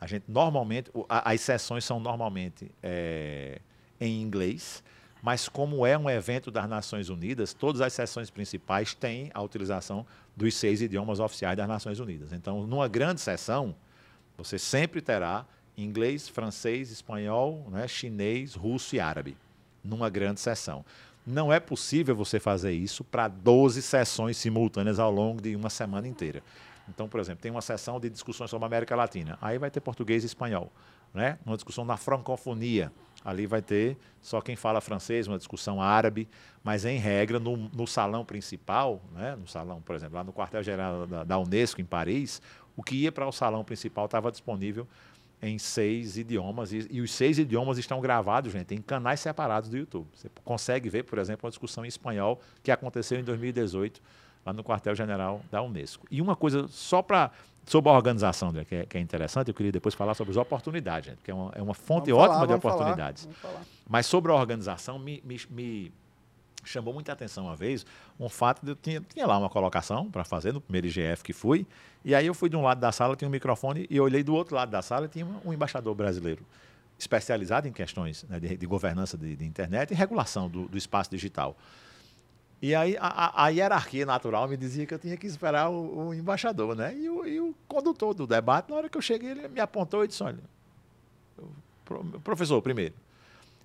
[0.00, 3.60] A gente normalmente, as sessões são normalmente é,
[3.98, 4.82] em inglês,
[5.22, 10.06] mas como é um evento das Nações Unidas, todas as sessões principais têm a utilização
[10.38, 12.32] dos seis idiomas oficiais das Nações Unidas.
[12.32, 13.74] Então, numa grande sessão,
[14.36, 15.44] você sempre terá
[15.76, 19.36] inglês, francês, espanhol, né, chinês, russo e árabe,
[19.82, 20.84] numa grande sessão.
[21.26, 26.06] Não é possível você fazer isso para 12 sessões simultâneas ao longo de uma semana
[26.06, 26.42] inteira.
[26.88, 29.36] Então, por exemplo, tem uma sessão de discussões sobre a América Latina.
[29.42, 30.72] Aí vai ter português e espanhol.
[31.12, 31.38] Né?
[31.44, 32.92] Uma discussão na francofonia.
[33.28, 36.26] Ali vai ter só quem fala francês, uma discussão árabe,
[36.64, 39.36] mas em regra, no, no salão principal, né?
[39.36, 42.40] no salão, por exemplo, lá no quartel-geral da, da Unesco, em Paris,
[42.74, 44.86] o que ia para o salão principal estava disponível
[45.42, 46.72] em seis idiomas.
[46.72, 50.06] E, e os seis idiomas estão gravados, gente, em canais separados do YouTube.
[50.14, 54.00] Você consegue ver, por exemplo, uma discussão em espanhol que aconteceu em 2018,
[54.44, 56.06] lá no quartel-general da Unesco.
[56.10, 57.30] E uma coisa, só para.
[57.68, 60.38] Sobre a organização, André, que é, que é interessante, eu queria depois falar sobre as
[60.38, 63.24] oportunidades, gente, que é uma, é uma fonte Vamos falar, ótima de falar, oportunidades.
[63.24, 63.62] vamos falar.
[63.86, 65.92] Mas sobre a organização, me, me, me
[66.64, 67.84] chamou muita atenção uma vez
[68.18, 71.34] um fato de eu tinha, tinha lá uma colocação para fazer no primeiro IGF que
[71.34, 71.66] fui,
[72.02, 74.22] e aí eu fui de um lado da sala, tinha um microfone, e eu olhei
[74.22, 76.46] do outro lado da sala e tinha um, um embaixador brasileiro
[76.98, 81.10] especializado em questões né, de, de governança de, de internet e regulação do, do espaço
[81.10, 81.54] digital.
[82.60, 86.14] E aí a, a- hierarquia natural me dizia que eu tinha que esperar o, o
[86.14, 86.96] embaixador, né?
[86.96, 90.04] E o, e o condutor do debate, na hora que eu cheguei, ele me apontou
[90.04, 90.38] e disse, olha,
[92.24, 92.94] professor, primeiro.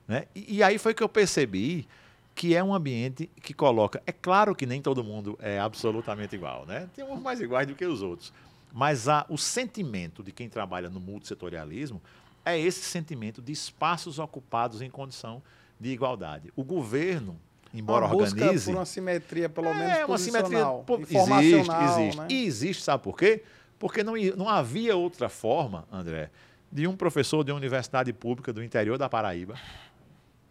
[0.08, 0.26] Né?
[0.36, 1.88] E, e aí foi que eu percebi
[2.36, 4.02] que é um ambiente que coloca.
[4.06, 6.90] É claro que nem todo mundo é absolutamente igual, né?
[6.96, 8.34] Tem uns mais iguais do que os outros.
[8.72, 12.02] Mas a, o sentimento de quem trabalha no multissetorialismo
[12.44, 15.42] é esse sentimento de espaços ocupados em condição
[15.80, 16.52] de igualdade.
[16.56, 17.40] O governo,
[17.74, 18.66] embora uma busca organize.
[18.72, 20.66] por uma simetria, pelo menos, É, uma simetria.
[20.86, 22.18] pô, Existe, existe.
[22.20, 22.28] né?
[22.30, 23.44] E existe, sabe por quê?
[23.80, 26.30] Porque não, não havia outra forma, André,
[26.72, 29.56] de um professor de uma universidade pública do interior da Paraíba,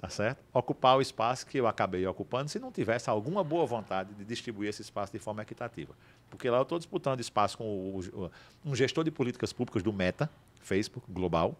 [0.00, 0.38] tá certo?
[0.52, 4.68] Ocupar o espaço que eu acabei ocupando se não tivesse alguma boa vontade de distribuir
[4.68, 5.94] esse espaço de forma equitativa.
[6.28, 8.30] Porque lá eu estou disputando espaço com o- o-
[8.64, 10.28] um gestor de políticas públicas do Meta,
[10.60, 11.54] Facebook, global,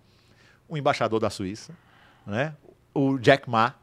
[0.68, 1.72] o embaixador da Suíça,
[2.27, 2.55] né?
[2.94, 3.75] o Jack Ma,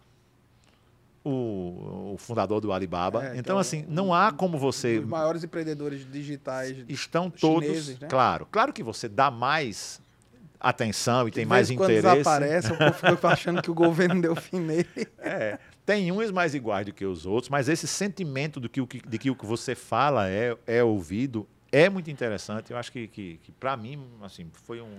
[1.24, 3.22] o, o fundador do Alibaba.
[3.24, 6.76] É, então, então, assim, não há como você Os maiores empreendedores digitais.
[6.88, 8.08] estão todos, chineses, né?
[8.08, 10.02] claro, claro que você dá mais
[10.60, 12.18] atenção e tem mais em quando interesse.
[12.18, 15.08] desaparece, o povo fica achando que o governo deu fim nele.
[15.20, 19.18] É, tem uns mais iguais do que os outros, mas esse sentimento do que- de
[19.18, 22.72] que o que você fala é, é ouvido é muito interessante.
[22.72, 24.90] Eu acho que, que, que para mim, assim, foi um.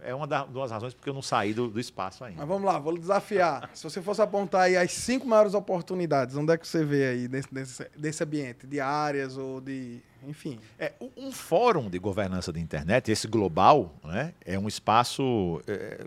[0.00, 2.38] É uma das duas razões porque eu não saí do, do espaço ainda.
[2.38, 3.70] Mas vamos lá, vou desafiar.
[3.74, 7.28] Se você fosse apontar aí as cinco maiores oportunidades, onde é que você vê aí
[7.28, 8.66] desse, desse, desse ambiente?
[8.66, 10.00] De áreas ou de.
[10.26, 10.58] Enfim.
[10.78, 16.04] É, um- um fórum de governança de internet, esse global, né, é um espaço é,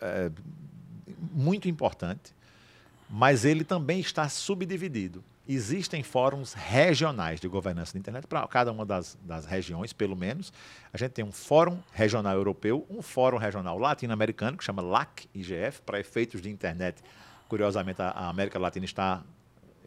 [0.00, 0.30] é,
[1.32, 2.36] muito importante
[3.10, 5.24] mas ele também está subdividido.
[5.50, 10.52] Existem fóruns regionais de governança da internet para cada uma das, das regiões, pelo menos.
[10.92, 15.98] A gente tem um fórum regional europeu, um fórum regional latino-americano, que chama LAC-IGF, para
[15.98, 17.02] efeitos de internet.
[17.48, 19.22] Curiosamente, a, América Latina está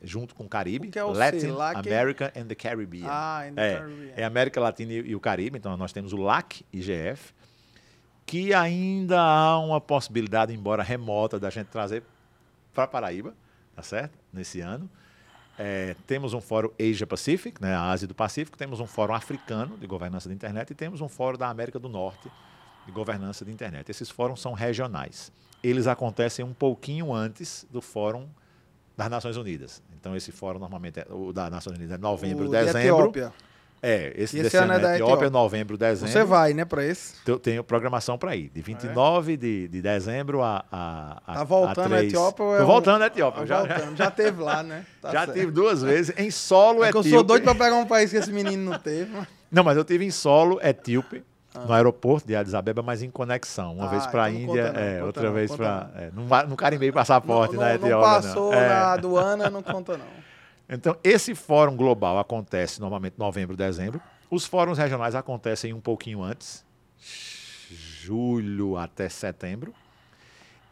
[0.02, 1.52] junto com o Caribe, O que é o Latin C?
[1.52, 1.78] LAC?
[1.78, 3.06] America and the Caribbean.
[3.08, 4.14] Ah, in the é, Caribbean.
[4.16, 7.36] é América Latina e, e o Caribe, então nós temos o LAC IGF,
[8.26, 12.02] que ainda há uma possibilidade, embora remota, da gente trazer
[12.74, 13.36] para Paraíba,
[13.76, 14.18] tá certo?
[14.34, 14.90] Nesse ano.
[15.58, 19.78] É, temos um fórum Asia Pacific, né, a Ásia do Pacífico, temos um fórum africano
[19.78, 22.32] de governança da internet e temos um fórum da América do Norte
[22.86, 23.90] de governança de internet.
[23.90, 25.32] Esses fóruns são regionais.
[25.64, 28.28] Eles acontecem um pouquinho antes do fórum
[28.98, 29.84] das Nações Unidas.
[30.00, 33.10] Então esse fórum normalmente é o da Nações Unidas é novembro, O de dezembro.
[33.10, 33.34] Etiópia.
[33.84, 35.30] É, esse, esse ano é da é Etiópia, Etiópia.
[35.32, 36.12] novembro, dezembro.
[36.14, 37.16] Você vai, né, pra esse?
[37.26, 38.50] Eu tenho programação para ir.
[38.54, 42.04] De 29 de, de dezembro a, a, a Tá voltando a 3.
[42.14, 43.40] Etiópia é Tô um- voltando à Etiópia.
[43.42, 43.98] Tá já, voltando.
[43.98, 44.86] Já teve lá, né?
[45.02, 45.34] Tá já certo.
[45.34, 47.16] tive duas vezes em solo É que eu etíope.
[47.16, 49.10] sou doido pra pegar um país que esse menino não teve.
[49.12, 51.24] mas- Não, mas eu tive em solo etíope,
[51.66, 53.74] no aeroporto de Addis Abeba, mas em conexão.
[53.74, 55.56] Uma Ah, vez para a então não Índia, conta não, é, conta outra não, vez
[55.56, 55.90] para.
[55.96, 57.96] É, não, não carimbei passaporte não, na não, Etiópia.
[57.98, 58.70] não passou É.
[58.70, 60.06] na aduana, não conta não.
[60.72, 64.02] Então, esse fórum global acontece normalmente novembro, dezembro.
[64.30, 66.64] Os fóruns regionais acontecem um pouquinho antes,
[66.98, 69.74] julho até setembro.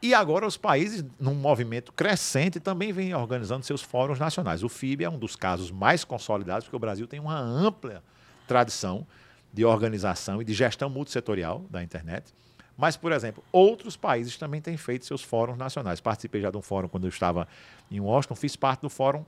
[0.02, 4.64] E agora os países, num movimento crescente, também vêm organizando seus fóruns nacionais.
[4.64, 8.02] O FIB é um dos casos mais consolidados, porque o Brasil tem uma ampla
[8.48, 9.06] tradição
[9.52, 12.34] de organização e de gestão multissetorial da internet.
[12.80, 16.00] Mas, por exemplo, outros países também têm feito seus fóruns nacionais.
[16.00, 17.46] Participei já de um fórum quando eu estava
[17.92, 19.26] em Washington, fiz parte do fórum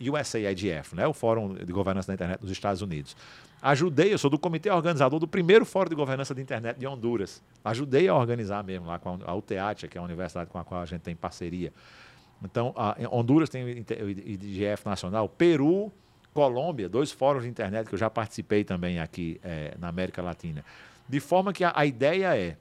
[0.00, 1.06] USAIDF, né?
[1.06, 3.14] o Fórum de Governança da Internet dos Estados Unidos.
[3.60, 7.42] Ajudei, eu sou do comitê organizador do primeiro Fórum de Governança da Internet de Honduras.
[7.62, 10.80] Ajudei a organizar mesmo lá com a, UTEAT, que é a universidade com a qual
[10.80, 11.74] a gente tem parceria.
[12.42, 12.74] Então,
[13.10, 15.92] Honduras tem o IDGF nacional, Peru,
[16.32, 20.64] Colômbia, dois fóruns de internet que eu já participei também aqui eh, na América Latina.
[21.08, 22.56] De forma que a, a ideia é,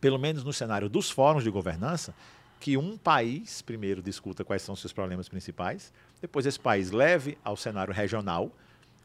[0.00, 2.14] pelo menos no cenário dos fóruns de governança,
[2.60, 7.38] que um país primeiro discuta quais são os seus problemas principais, depois esse país leve
[7.44, 8.50] ao cenário regional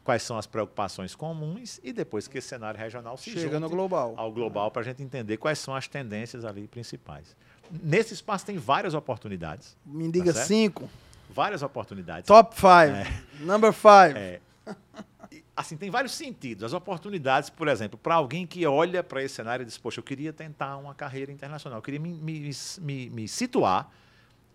[0.02, 4.12] quais são as preocupações comuns e depois que esse cenário regional se Chega no global.
[4.16, 7.34] ao global para a gente entender quais são as tendências ali principais.
[7.70, 10.90] Nesse espaço tem várias oportunidades, Me diga Tá cinco.
[11.30, 12.26] várias oportunidades.
[12.26, 13.08] Top five.
[13.44, 14.18] Number five.
[14.18, 14.40] É.
[15.56, 16.64] Assim, tem vários sentidos.
[16.64, 20.04] As oportunidades, por exemplo, para alguém que olha para esse cenário e diz, poxa, eu
[20.04, 23.88] queria tentar uma carreira internacional, eu queria me, me, me, me situar.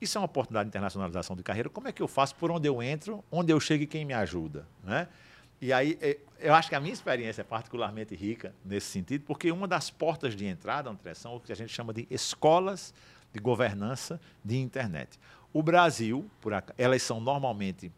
[0.01, 1.69] Isso é uma oportunidade de internacionalização de carreira.
[1.69, 2.35] Como é que eu faço?
[2.35, 3.23] Por onde eu entro?
[3.31, 4.65] Onde eu chego e quem me ajuda?
[4.83, 5.07] Né?
[5.61, 9.51] E aí, eh, eu acho que a minha experiência é particularmente rica nesse sentido, porque
[9.51, 12.93] uma das portas de entrada, André, são o que a gente chama de escolas
[13.33, 15.19] de governança de internet.
[15.51, 17.91] O Brasil, por elas são normalmente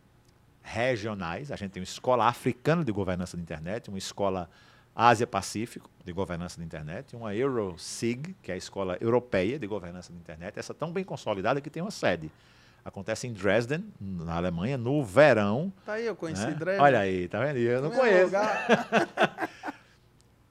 [0.61, 1.51] regionais.
[1.51, 4.49] A gente tem uma escola africana de governança de internet, uma escola
[4.95, 10.19] Ásia-Pacífico de governança de internet, uma EuroSig, que é a escola europeia de governança de
[10.19, 12.31] internet, essa tão bem consolidada que tem uma sede.
[12.83, 15.71] Acontece em Dresden, na Alemanha, no verão.
[15.85, 16.53] Tá aí, eu conheci né?
[16.53, 16.83] Dresden.
[16.83, 17.57] Olha aí, tá vendo?
[17.57, 18.31] Eu não Mesmo conheço.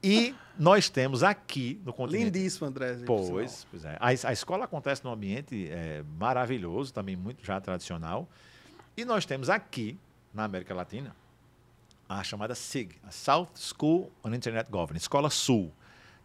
[0.03, 3.05] E nós temos aqui no continente Lindíssimo, sinal.
[3.05, 3.97] Pois, pois é.
[3.99, 8.27] A, a escola acontece num ambiente é, maravilhoso, também muito já tradicional.
[8.95, 9.97] E nós temos aqui,
[10.33, 11.15] na América Latina,
[12.09, 15.71] a chamada SIG, a South School on Internet Governance, Escola Sul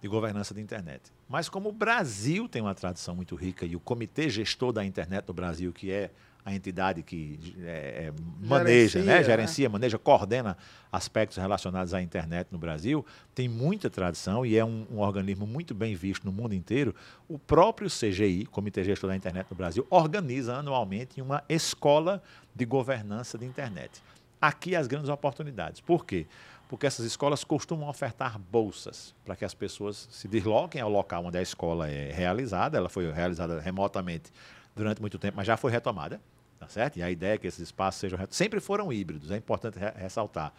[0.00, 1.12] de Governança de Internet.
[1.28, 5.26] Mas como o Brasil tem uma tradição muito rica e o Comitê Gestor da Internet
[5.26, 6.10] do Brasil, que é
[6.46, 9.18] a entidade que é, é, maneja, Gerencia, né?
[9.18, 9.24] né?
[9.24, 10.56] gerencia, maneja, coordena
[10.92, 13.04] aspectos relacionados à internet no Brasil,
[13.34, 16.94] tem muita tradição e é um, um organismo muito bem visto no mundo inteiro.
[17.28, 22.22] O próprio CGI, Comitê Gestor da Internet no Brasil, organiza anualmente uma escola
[22.54, 24.00] de governança de internet.
[24.40, 25.80] Aqui as grandes oportunidades.
[25.80, 26.28] Por quê?
[26.68, 31.38] Porque essas escolas costumam ofertar bolsas para que as pessoas se desloquem ao local onde
[31.38, 32.78] a escola é realizada.
[32.78, 34.30] Ela foi realizada remotamente
[34.76, 36.20] durante muito tempo, mas já foi retomada.
[36.58, 36.96] Tá certo?
[36.98, 40.52] E a ideia é que esses espaços sejam sempre foram híbridos, é importante re- ressaltar.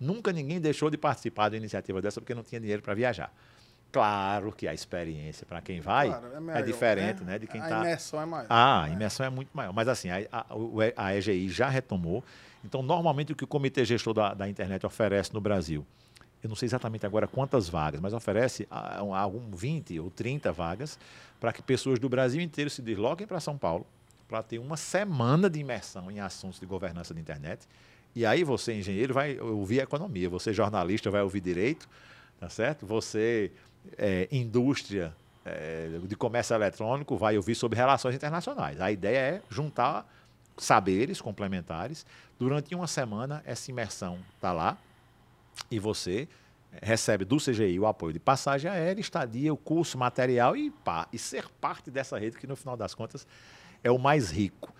[0.00, 3.32] Nunca ninguém deixou de participar de uma iniciativa dessa porque não tinha dinheiro para viajar.
[3.92, 7.38] Claro que a experiência para quem vai Claro, é, melhor, diferente, né?
[7.38, 8.46] de quem a está imersão é maior.
[8.48, 9.72] ah, a imersão é muito maior.
[9.74, 10.46] Mas assim, a, a,
[10.96, 12.24] a EGI já retomou.
[12.64, 15.84] Então, normalmente, o que o Comitê Gestor da, da Internet oferece no Brasil,
[16.42, 20.50] eu não sei exatamente agora quantas vagas, mas oferece ah, um- algum 20 ou 30
[20.52, 20.98] vagas
[21.38, 23.86] para que pessoas do Brasil inteiro se desloquem para São Paulo
[24.32, 27.68] para ter uma semana de imersão em assuntos de governança de internet.
[28.14, 31.86] E aí você, engenheiro, vai ouvir economia, você, jornalista, vai ouvir direito,
[32.40, 32.86] tá certo?
[32.86, 33.52] Você,
[33.98, 35.14] é, indústria,
[35.44, 38.80] eh, de comércio eletrônico vai ouvir sobre relações internacionais.
[38.80, 40.10] A ideia é juntar
[40.56, 42.06] saberes complementares.
[42.38, 44.78] Durante uma semana, essa imersão está lá
[45.70, 46.26] e você
[46.80, 51.18] recebe do CGI o apoio de passagem aérea, estadia, o curso, material e, pá, e
[51.18, 53.26] ser parte dessa rede que, no final das contas,
[53.82, 54.72] é o mais rico.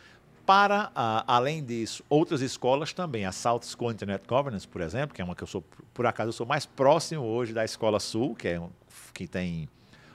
[0.45, 5.23] Para, ah, além disso, outras escolas também, a South School Internet Governance, por exemplo, que
[5.23, 5.63] é uma que eu sou,
[5.95, 8.61] por acaso, eu sou mais próximo hoje da Escola Sul, que, é,
[9.15, 9.69] que tem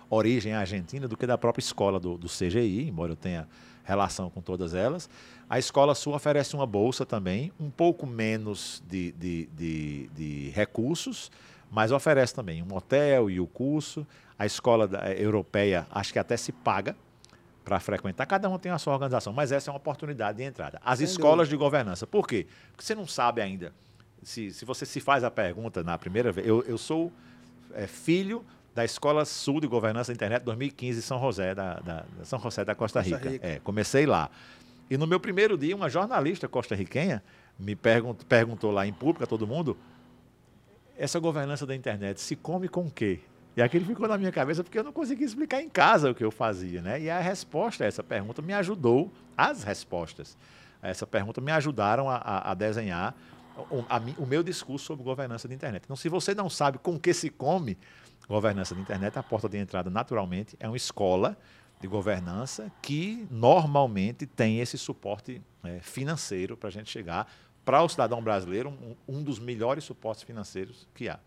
[0.10, 3.48] origem argentina, do que da própria escola do, do CGI, embora eu tenha
[3.84, 5.10] relação com todas elas.
[5.50, 11.32] A Escola Sul oferece uma bolsa também, um pouco menos de, de, de, de recursos,
[11.72, 14.06] mas oferece também um hotel e o curso.
[14.38, 16.96] A escola eh, europeia, acho que até se paga
[17.68, 18.26] para frequentar.
[18.26, 20.80] Cada um tem a sua organização, mas essa é uma oportunidade de entrada.
[20.86, 22.08] As Sem escolas de governança.
[22.08, 22.48] Por quê?
[22.72, 23.74] Porque você não sabe ainda.
[24.24, 27.12] Se, se você se faz a pergunta na primeira vez, eu, eu sou
[27.74, 32.06] é, filho da Escola Sul de Governança da Internet 2015 em São José da, da-
[32.24, 33.30] São José da Costa Costa Rica.
[33.30, 33.46] Rica.
[33.48, 34.30] É, comecei lá.
[34.90, 37.22] E no meu primeiro dia, uma jornalista costarriquenha
[37.60, 39.76] me pergunt, perguntou lá em público a todo mundo
[40.98, 43.20] essa governança da internet se come com o quê?
[43.58, 46.24] E aquilo ficou na minha cabeça porque eu não conseguia explicar em casa o que
[46.24, 47.02] eu fazia, né?
[47.02, 50.38] E a resposta a essa pergunta me ajudou, as respostas
[50.82, 53.16] a essa pergunta me ajudaram a, a- a desenhar
[53.72, 55.82] o, a o meu discurso sobre governança de internet.
[55.86, 57.76] Então, se você não sabe com que se come
[58.30, 61.36] governança de internet, a porta de entrada, naturalmente, é uma escola
[61.82, 67.28] de governança que normalmente tem esse suporte eh, financeiro para a gente chegar
[67.66, 71.20] para o cidadão brasileiro, um, um dos melhores suportes financeiros que há.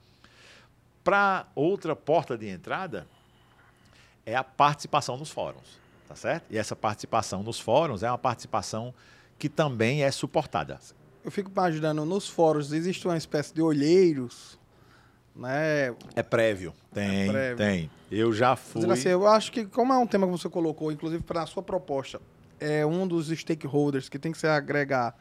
[1.02, 3.06] Para outra porta de entrada
[4.26, 6.44] é a participação nos fóruns, tá certo?
[6.50, 8.94] E essa participação nos fóruns é uma participação
[9.38, 10.78] que também é suportada.
[11.24, 14.58] Eu fico imaginando, nos fóruns existe uma espécie de olheiros,
[15.34, 15.94] né?
[16.14, 16.74] É prévio.
[16.92, 17.56] Tem, prévio.
[17.56, 17.90] tem.
[18.10, 18.80] Eu já fui.
[18.80, 21.46] Dizendo assim, eu acho que, como é um tema que você colocou, inclusive para a
[21.46, 22.20] sua proposta,
[22.58, 25.16] é um dos stakeholders que tem que se agregar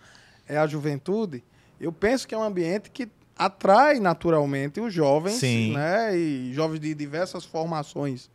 [0.47, 1.43] é a juventude,
[1.79, 3.07] eu penso que é um ambiente que
[3.39, 5.73] atrai naturalmente os jovens, Sim.
[5.73, 6.15] né?
[6.17, 8.29] E jovens de diversas formações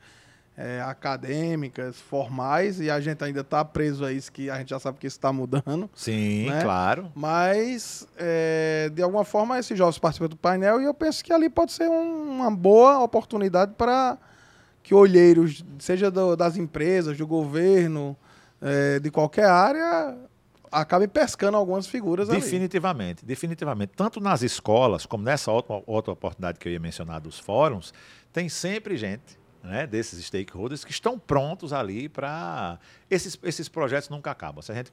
[0.57, 4.79] é, acadêmicas, formais, e a gente ainda está preso a isso, que a gente já
[4.79, 5.91] sabe que isso está mudando.
[5.95, 6.63] Sim, né?
[6.63, 7.11] claro.
[7.15, 11.51] Mas, é, de alguma forma, esses jovens participam do painel e eu penso que ali
[11.51, 14.17] pode ser um- uma boa oportunidade para
[14.83, 18.17] que olheiros, seja do- das empresas, do governo,
[18.63, 20.17] é, de qualquer área,
[20.75, 22.41] acabem pescando algumas figuras ali.
[22.41, 23.93] Definitivamente, definitivamente.
[23.97, 27.95] Tanto nas escolas, como nessa outra, outra oportunidade que eu ia mencionar dos fóruns,
[28.33, 32.79] tem sempre gente né, desses stakeholders que estão prontos ali para.
[33.11, 34.61] Esses, esses projetos nunca acabam.
[34.61, 34.93] Se a gente,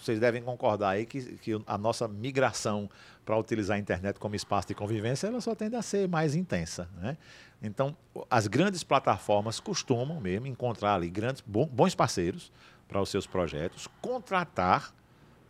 [0.00, 2.90] vocês devem concordar aí que, que a nossa migração
[3.24, 6.88] para utilizar a internet como espaço de convivência ela só tende a ser mais intensa.
[6.96, 7.16] Né?
[7.62, 7.96] Então,
[8.28, 12.50] as grandes plataformas costumam mesmo encontrar ali grandes, bons parceiros
[12.88, 14.92] para os seus projetos, contratar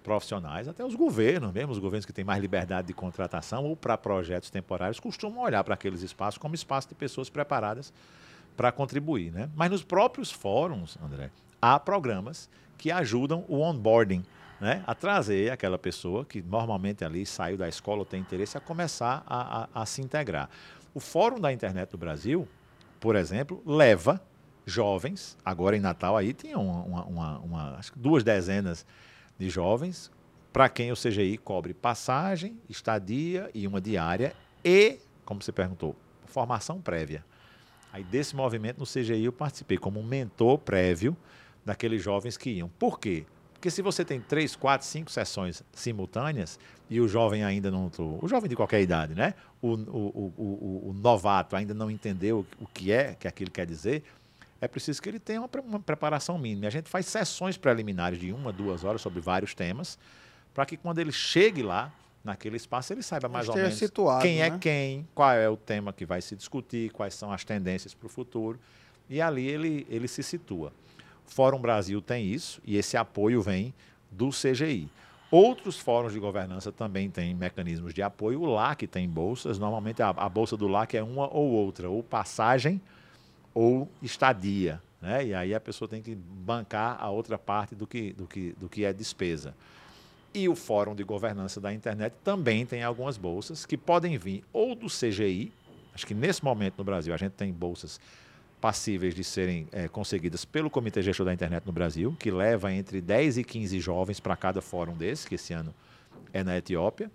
[0.03, 3.97] profissionais, até os governos, mesmo os governos que têm mais liberdade de contratação ou para
[3.99, 7.93] projetos temporários, costumam olhar para aqueles espaços como espaço de pessoas preparadas
[8.57, 9.31] para contribuir.
[9.31, 9.51] Né?
[9.55, 14.25] Mas nos próprios fóruns, André, há programas que ajudam o onboarding,
[14.61, 14.83] né?
[14.87, 19.23] a trazer aquela pessoa que normalmente ali saiu da escola ou tem interesse a começar
[19.27, 20.49] a, a- a se integrar.
[20.95, 22.49] O Fórum da Internet do Brasil,
[22.99, 24.21] por exemplo, leva
[24.67, 29.10] jovens, agora em Natal aí tinha uma, uma- uma- uma- acho que duas dezenas de
[29.49, 30.11] jovens,
[30.53, 35.95] para quem o CGI cobre passagem, estadia e uma diária e, como você perguntou,
[36.27, 37.25] formação prévia.
[37.93, 41.17] Aí desse movimento no CGI eu participei como um mentor prévio
[41.65, 42.69] daqueles jovens que iam.
[42.79, 43.25] Por quê?
[43.53, 47.91] Porque se você tem três, quatro, cinco sessões simultâneas e o jovem ainda não.
[48.23, 49.35] O jovem de qualquer idade, né?
[49.61, 53.67] O, o, o, o- o novato ainda não entendeu o que é que aquilo quer
[53.67, 54.03] dizer,
[54.61, 56.67] é preciso que ele tenha uma, uma preparação mínima.
[56.67, 59.99] A gente faz sessões preliminares de uma, duas horas sobre vários temas,
[60.53, 61.93] para que quando ele chegue lá,
[62.23, 64.59] naquele espaço, ele saiba mais ou menos situado, quem é né?
[64.61, 68.09] quem, qual é o tema que vai se discutir, quais são as tendências para o
[68.11, 68.59] futuro.
[69.09, 70.73] E ali ele, ele se situa.
[71.27, 73.75] O Fórum Brasil tem isso, e esse apoio vem
[74.11, 74.89] do CGI.
[75.31, 78.43] Outros fóruns de governança também têm mecanismos de apoio.
[78.43, 79.61] O LAC tem bolsas.
[79.61, 82.81] Normalmente a, a bolsa do LAC é uma ou outra, ou passagem
[83.55, 84.81] ou estadia.
[85.01, 85.27] Né?
[85.27, 88.69] E aí a pessoa tem que bancar a outra parte do que, do que, do
[88.69, 89.55] que é despesa.
[90.33, 94.75] E o Fórum de Governança da Internet também tem algumas bolsas que podem vir ou
[94.75, 95.53] do CGI,
[95.93, 98.01] acho que nesse momento no Brasil a gente tem bolsas
[98.61, 103.01] passíveis de serem eh, conseguidas pelo Comitê Gestor da Internet no Brasil, que leva entre
[103.01, 105.75] 10 e 15 jovens para cada fórum desse, que esse ano
[106.33, 107.11] é na Etiópia.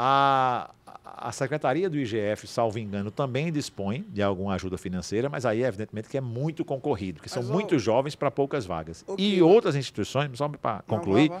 [0.00, 0.70] A,
[1.04, 6.08] a Secretaria do IGF, salvo engano, também dispõe de alguma ajuda financeira, mas aí, evidentemente,
[6.08, 9.04] que é muito concorrido, porque são Mas, muitos jovens para poucas vagas.
[9.18, 11.32] E outras instituições, só para Não, concluir,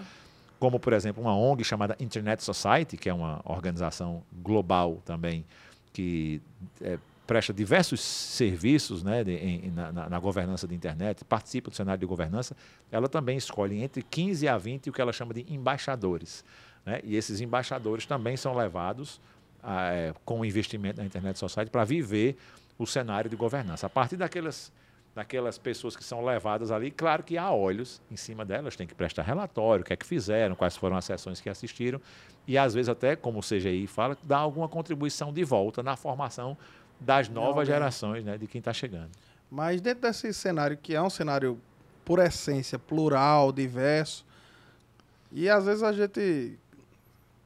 [0.58, 5.44] como, por exemplo, uma ONG chamada Internet Society, que é uma organização global também,
[5.92, 6.42] que
[6.80, 11.76] eh, presta diversos serviços né, de- em- na, na- na governança da internet, participa do
[11.76, 12.56] cenário de governança,
[12.90, 16.44] ela também escolhe entre 15 a 20 o que ela chama de embaixadores.
[16.88, 17.00] Né?
[17.04, 19.20] E esses embaixadores também são levados
[19.62, 22.38] ah, eh, com o investimento na Internet Society para viver
[22.78, 23.86] o cenário de governança.
[23.86, 24.72] A partir daquelas
[25.14, 28.94] daquelas pessoas que são levadas ali, claro que há olhos em cima delas, tem que
[28.94, 32.00] prestar relatório, o que é que fizeram, quais foram as sessões que assistiram,
[32.46, 36.56] e às vezes até, como o CGI fala, dá alguma contribuição de volta na formação
[37.00, 37.66] das novas alguém.
[37.66, 39.10] gerações, né, de quem está chegando.
[39.50, 41.58] Mas dentro desse cenário, que é um cenário,
[42.04, 44.24] por essência, plural, diverso,
[45.32, 46.58] e às vezes a gente.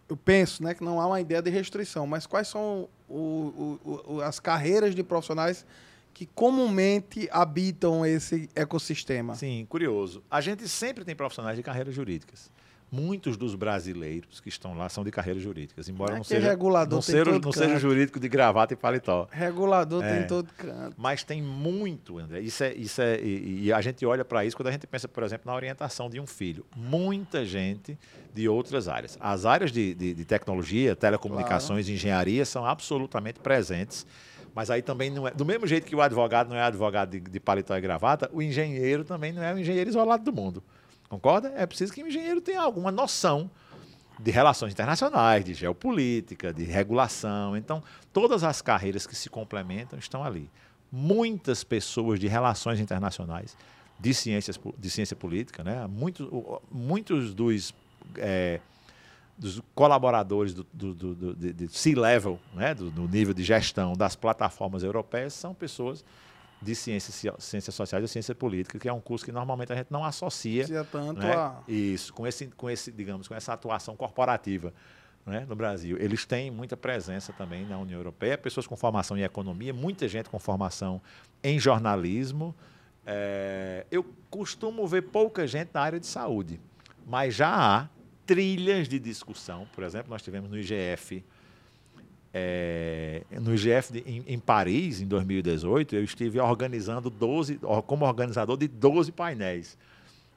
[0.08, 4.14] Eu penso né, que não há uma ideia de restrição, mas quais são o- o-
[4.16, 5.64] o- as carreiras de profissionais
[6.12, 9.34] que comumente habitam esse ecossistema?
[9.34, 10.22] Sim, curioso.
[10.30, 12.50] A gente sempre tem profissionais de carreiras jurídicas.
[12.94, 16.96] Muitos dos brasileiros que estão lá são de carreiras jurídicas, embora É não seja, regulador
[16.98, 19.26] não seja, não seja jurídico de gravata e paletó.
[19.30, 20.18] Regulador É.
[20.18, 20.94] tem todo canto.
[20.98, 22.40] Mas tem muito, André.
[22.40, 25.08] Isso é, isso é, e, e a gente olha para isso quando a gente pensa,
[25.08, 26.66] por exemplo, na orientação de um filho.
[26.76, 27.98] Muita gente
[28.34, 29.16] de outras áreas.
[29.18, 34.06] As áreas de, de, de tecnologia, telecomunicações, engenharia são absolutamente presentes.
[34.54, 35.30] Mas aí também não é.
[35.30, 38.42] Do mesmo jeito que o advogado não é advogado de, de paletó e gravata, o
[38.42, 40.62] engenheiro também não é o engenheiro isolado do mundo.
[41.12, 41.52] Concorda?
[41.56, 43.50] É preciso que o engenheiro tenha alguma noção
[44.18, 47.54] de relações internacionais, de geopolítica, de regulação.
[47.54, 47.82] Então,
[48.14, 50.50] todas as carreiras que se complementam estão ali.
[50.90, 53.54] Muitas pessoas de relações internacionais,
[54.00, 55.86] de, ciências, de ciência política, né?
[55.86, 56.26] muitos,
[56.70, 57.74] muitos dos,
[58.16, 58.58] eh,
[59.36, 62.74] dos colaboradores do, do, do, do- de C-level, né?
[62.74, 66.02] do, do nível de gestão das plataformas europeias, são pessoas
[66.62, 69.76] de ciências, ci- ciências sociais e ciência política, que é um curso que normalmente a
[69.76, 71.32] gente não associa tanto né?
[71.34, 71.60] a.
[71.66, 74.72] Isso, com esse, com esse, digamos, com essa atuação corporativa
[75.26, 75.96] né, no Brasil.
[76.00, 80.28] Eles têm muita presença também na União Europeia, pessoas com formação em economia, muita gente
[80.30, 81.00] com formação
[81.42, 82.54] em jornalismo.
[83.04, 86.60] É, eu costumo ver pouca gente na área de saúde,
[87.04, 87.88] mas já há
[88.24, 89.66] trilhas de discussão.
[89.74, 91.24] Por exemplo, nós tivemos no IGF,
[92.34, 98.56] é, no IGF em, em Paris, em 2018, eu estive organizando 12, or- como organizador
[98.56, 99.76] de 12 painéis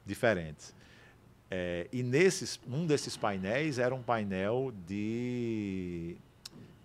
[0.04, 0.74] diferentes.
[1.50, 6.16] É, e nesses, um desses painéis era um painel de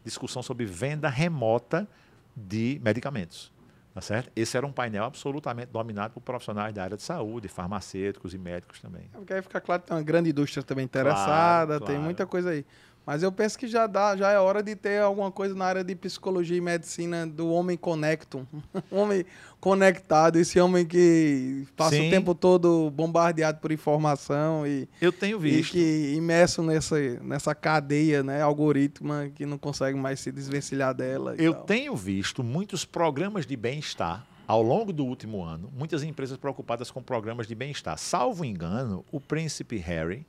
[0.06, 1.88] discussão sobre venda remota
[2.36, 3.52] de medicamentos.
[3.94, 4.32] Tá certo?
[4.34, 8.80] Esse era um painel absolutamente dominado por profissionais da área de saúde, farmacêuticos e médicos
[8.80, 9.04] também.
[9.14, 12.02] É Porque aí fica claro que tem uma grande indústria também interessada, tem claro.
[12.02, 12.66] muita coisa aí.
[13.06, 15.84] Mas eu penso que já dá, já é hora de ter alguma coisa na área
[15.84, 18.46] de psicologia e medicina do homem conectum.
[18.92, 19.26] Um homem
[19.60, 22.08] conectado, esse homem que passa Sim.
[22.08, 25.72] o tempo todo bombardeado por informação e, Eu tenho e visto.
[25.72, 31.36] que imerso nessa, nessa cadeia, né, algoritma, que não consegue mais se desvencilhar dela.
[31.38, 31.64] e Eu tal.
[31.64, 37.02] tenho visto muitos programas de bem-estar ao longo do último ano, muitas empresas preocupadas com
[37.02, 37.98] programas de bem-estar.
[37.98, 40.26] Salvo engano, o príncipe Harry,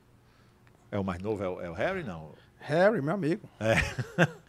[0.91, 2.29] é o mais novo, é o, é o Harry, não?
[2.67, 3.47] Harry, meu amigo.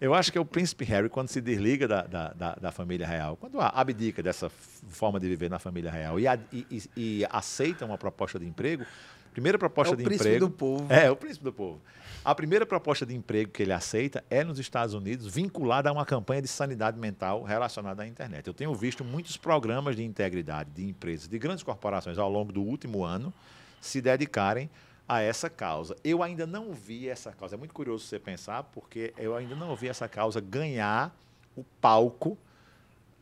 [0.00, 3.06] Eu acho que é o príncipe Harry, quando se desliga da, da, da- da família
[3.06, 7.96] real, quando abdica dessa forma de viver na família real e, e- e- aceita uma
[7.96, 8.84] proposta de emprego,
[9.32, 10.46] primeira proposta É o de príncipe emprego.
[10.46, 10.92] do povo.
[10.92, 11.80] É, o príncipe do povo.
[12.22, 16.04] A primeira proposta de emprego que ele aceita é nos Estados Unidos, vinculada a uma
[16.04, 18.46] campanha de sanidade mental relacionada à internet.
[18.46, 22.62] Eu tenho visto muitos programas de integridade de empresas, de grandes corporações ao longo do
[22.62, 23.32] último ano
[23.80, 24.68] se dedicarem
[25.08, 25.94] a essa causa.
[26.02, 27.54] Eu ainda não vi essa causa.
[27.56, 31.14] É muito curioso você pensar, porque eu ainda não vi essa causa ganhar
[31.56, 32.36] o palco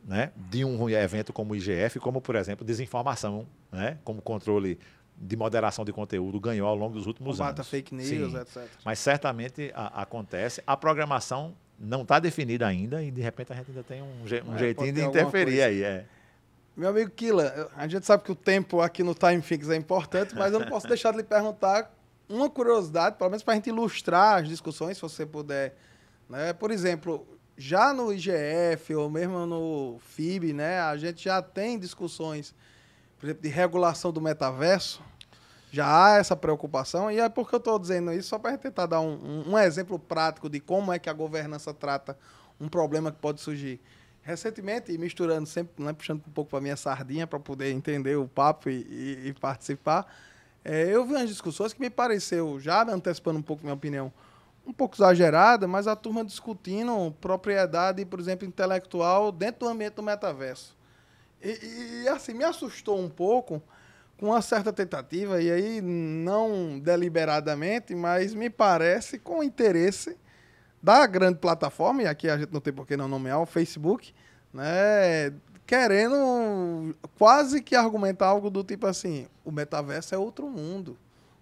[0.05, 4.77] né, de um evento como o IGF, como, por exemplo, desinformação, né, como controle
[5.17, 7.69] de moderação de conteúdo ganhou ao longo dos últimos Combata anos.
[7.69, 8.37] fake news, Sim.
[8.37, 8.67] etc.
[8.83, 10.61] Mas certamente a- acontece.
[10.67, 14.41] A programação não está definida ainda e, de repente, a gente ainda tem um, je-
[14.45, 15.83] um É, jeitinho de interferir aí.
[15.83, 16.05] É.
[16.75, 20.33] Meu amigo Kila, a gente sabe que o tempo aqui no Time Fix é importante,
[20.35, 21.93] mas eu não posso deixar de lhe perguntar
[22.27, 25.75] uma curiosidade, pelo menos para a gente ilustrar as discussões, se você puder.
[26.27, 26.51] Né?
[26.53, 32.55] Por exemplo, já no IGF ou mesmo no FIB, né, a gente já tem discussões,
[33.19, 34.99] por exemplo, de regulação do metaverso.
[35.71, 38.99] Já há essa preocupação, e é porque eu estou dizendo isso só para tentar dar
[38.99, 42.17] um, um- um exemplo prático de como é que a governança trata
[42.59, 43.79] um problema que pode surgir.
[44.23, 48.69] Recentemente, misturando sempre, né, puxando um pouco para minha sardinha para poder entender o papo
[48.69, 50.07] e, e- e participar,
[50.63, 54.13] é, eu vi umas discussões que me pareceu, já antecipando um pouco minha opinião,
[54.65, 60.03] um pouco exagerada, mas a turma discutindo propriedade, por exemplo, intelectual dentro do ambiente do
[60.03, 60.77] metaverso.
[61.41, 63.61] E, e, assim, me assustou um pouco
[64.17, 70.17] com uma certa tentativa, e aí não deliberadamente, mas me parece com interesse
[70.83, 74.13] da grande plataforma, e aqui a gente não tem por que não nomear, o Facebook,
[74.53, 75.33] né,
[75.65, 80.97] querendo quase que argumentar algo do tipo assim, o metaverso é outro mundo,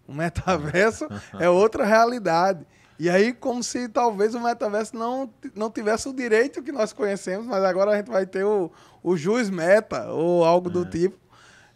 [0.07, 1.07] o metaverso
[1.39, 2.65] é outra realidade.
[2.99, 7.47] E aí, como se talvez o metaverso não, não tivesse o direito que nós conhecemos,
[7.47, 8.71] mas agora a gente vai ter o,
[9.01, 10.89] o juiz meta ou algo do é.
[10.89, 11.17] tipo.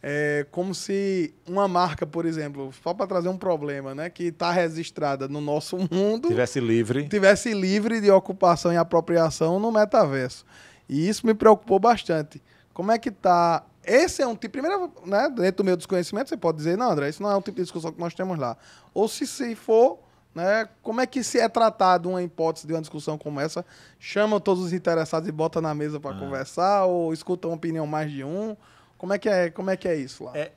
[0.07, 4.51] É como se uma marca, por exemplo, só para trazer um problema, né, que está
[4.51, 10.45] registrada no nosso mundo, tivesse livre, tivesse livre de ocupação e apropriação no metaverso.
[10.87, 12.39] E isso me preocupou bastante.
[12.71, 13.65] Como é que está?
[13.83, 17.09] Esse é um tipo, primeiro, né, dentro do meu desconhecimento, você pode dizer, não, André,
[17.09, 18.55] isso não é um tipo de discussão que nós temos lá.
[18.93, 19.97] Ou se, se for,
[20.35, 23.65] né, como é que se é tratado uma hipótese de uma discussão como essa?
[23.97, 26.19] Chama todos os interessados e bota na mesa para ah.
[26.19, 28.55] conversar, ou escuta uma opinião mais de um?
[29.05, 30.35] Como é que é, como é, que é isso lá?
[30.35, 30.51] É,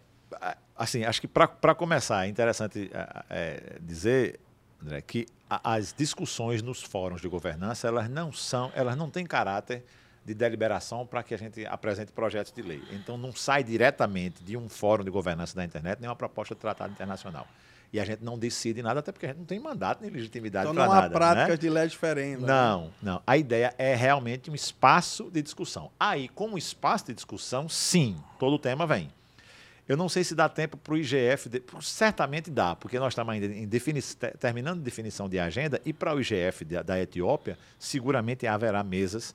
[0.75, 4.41] assim, acho que para começar, é interessante é, é, dizer,
[4.83, 9.85] André, que as discussões nos fóruns de governança, elas não são, elas não têm caráter
[10.25, 12.83] de deliberação para que a gente apresente projetos de lei.
[12.93, 16.91] Então, não sai diretamente de um fórum de governança da internet nenhuma proposta de tratado
[16.91, 17.47] internacional.
[17.93, 20.67] E a gente não decide nada, até porque a gente não tem mandato nem legitimidade
[20.67, 20.87] para nada.
[20.87, 21.57] Então, não há práticas né?
[21.57, 22.43] de lei diferentes.
[22.43, 22.47] Né?
[22.47, 23.23] Não, não.
[23.27, 25.91] A ideia é realmente um espaço de discussão.
[25.99, 29.11] Aí, como espaço de discussão, sim, todo o tema vem.
[29.89, 31.63] Eu não sei se dá tempo para o IGF, de...
[31.81, 34.03] certamente dá, porque nós estamos ainda em defini...
[34.39, 39.35] terminando a definição de agenda, e para o IGF da Etiópia, seguramente haverá mesas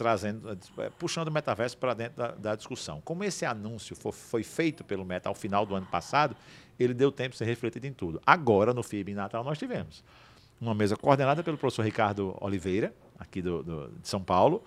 [0.00, 3.02] trazendo, eh, puxando o metaverso para dentro da, da, discussão.
[3.02, 6.34] Como esse anúncio foi, feito pelo Meta ao final do ano passado,
[6.78, 8.18] ele deu tempo de ser refletido em tudo.
[8.24, 10.02] Agora, no FIB Natal, nós tivemos
[10.58, 14.64] uma mesa coordenada pelo professor Ricardo Oliveira, aqui do, do de São Paulo,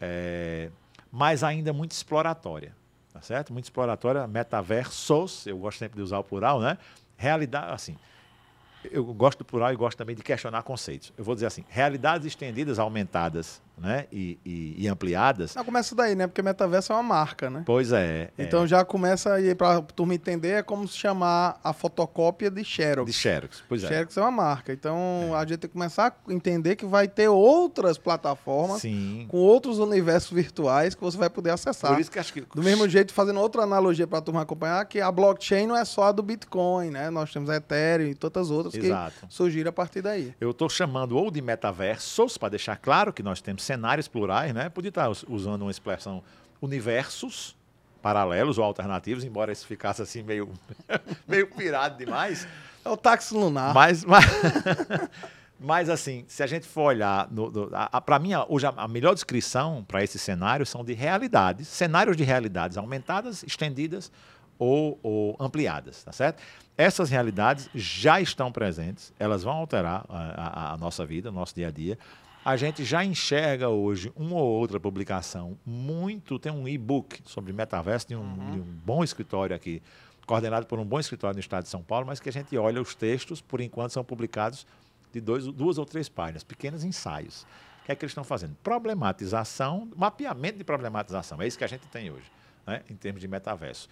[0.00, 0.70] é,
[1.12, 2.74] mas ainda muito exploratória,
[3.12, 3.52] tá certo?
[3.52, 6.78] Muito exploratória, metaversos, eu gosto sempre de usar o plural, né?
[7.18, 7.98] Realidade, assim,
[8.90, 11.12] eu gosto do plural e gosto também de questionar conceitos.
[11.18, 14.06] Eu vou dizer assim, realidades estendidas, aumentadas né?
[14.12, 15.52] E, e, e, ampliadas.
[15.52, 16.26] Já começa daí, né?
[16.26, 17.62] Porque metaverso é uma marca, né?
[17.64, 18.30] Pois é.
[18.36, 18.44] é.
[18.44, 18.66] Então é.
[18.66, 23.10] já começa aí, para a turma entender, é como se chamar a fotocópia de Xerox.
[23.10, 23.88] De Xerox, pois é.
[23.88, 24.72] Xerox é uma marca.
[24.72, 25.36] Então é.
[25.36, 29.26] a gente tem que começar a entender que vai ter outras plataformas Sim.
[29.28, 31.92] com outros universos virtuais que você vai poder acessar.
[31.92, 32.42] Por isso que acho que...
[32.42, 35.84] Do mesmo jeito, fazendo outra analogia para a turma acompanhar, que a blockchain não é
[35.84, 37.08] só a do Bitcoin, né?
[37.08, 39.26] Nós temos a Ethereum e tantas outras Exato.
[39.26, 40.34] que surgiram a partir daí.
[40.40, 44.68] Eu estou chamando ou de metaversos, para deixar claro que nós temos cenários plurais né?
[44.68, 46.22] Podia estar usando uma expressão
[46.60, 47.56] universos
[48.02, 50.50] paralelos ou alternativos, embora isso ficasse assim meio,
[51.28, 52.48] meio pirado demais.
[52.84, 53.72] É o táxi lunar.
[53.74, 54.24] Mas, mas,
[55.60, 57.28] mas assim, se a gente for olhar,
[58.04, 62.24] para mim, hoje a, a melhor descrição para esse cenário são de realidades, cenários de
[62.24, 64.10] realidades aumentadas, estendidas
[64.58, 66.42] ou, ou, ampliadas, tá certo?
[66.76, 71.54] Essas realidades já estão presentes, elas vão alterar a, a, a nossa vida, o nosso
[71.54, 71.98] dia a dia
[72.44, 76.38] a gente já enxerga hoje uma ou outra publicação muito.
[76.38, 78.50] Tem um e-book sobre metaverso de um, uhum.
[78.50, 79.82] de um, bom escritório aqui,
[80.26, 82.80] coordenado por um bom escritório no estado de São Paulo, mas que a gente olha
[82.80, 84.66] os textos, por enquanto, são publicados
[85.12, 87.42] de dois, duas ou três páginas, pequenos ensaios.
[87.82, 88.56] O que é que eles estão fazendo?
[88.62, 91.42] Problematização, mapeamento de problematização.
[91.42, 92.30] É isso que a gente tem hoje,
[92.66, 93.88] né, em termos de metaverso.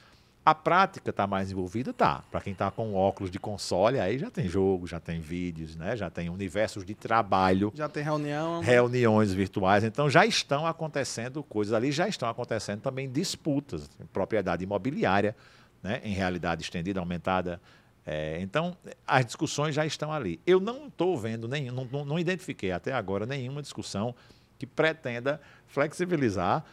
[0.48, 1.92] A prática está mais envolvida?
[1.92, 2.24] Tá.
[2.30, 5.94] Para quem está com óculos de console, aí já tem jogo, já tem vídeos, né?
[5.94, 7.70] já tem universos de trabalho.
[7.74, 8.62] Já tem reunião.
[8.62, 9.84] Reuniões virtuais.
[9.84, 15.36] Então já estão acontecendo coisas ali, já estão acontecendo também disputas, propriedade imobiliária,
[15.82, 16.00] né?
[16.02, 17.60] em realidade estendida, aumentada.
[18.06, 18.74] É, então,
[19.06, 20.40] as discussões já estão ali.
[20.46, 24.14] Eu não estou vendo nenhum, não, não, não identifiquei até agora nenhuma discussão
[24.58, 26.64] que pretenda flexibilizar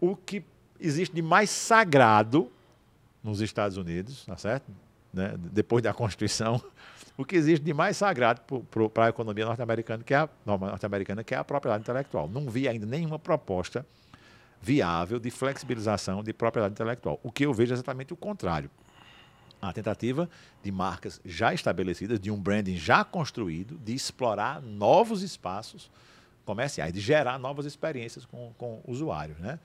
[0.00, 0.42] o que
[0.80, 2.50] existe de mais sagrado
[3.22, 4.70] nos Estados Unidos, tá certo?
[5.12, 5.34] Né?
[5.38, 6.62] depois da Constituição,
[7.16, 8.42] o que existe de mais sagrado
[8.92, 12.28] para a economia norte-americana, que é a norte-americana, que é a propriedade intelectual.
[12.28, 13.86] Não vi ainda nenhuma proposta
[14.60, 17.18] viável de flexibilização de propriedade intelectual.
[17.22, 18.70] O que eu vejo é exatamente o contrário.
[19.60, 20.28] A tentativa
[20.62, 25.90] de marcas já estabelecidas, de um branding já construído, de explorar novos espaços
[26.44, 29.38] comerciais, de gerar novas experiências com, com usuários.
[29.38, 29.58] Né?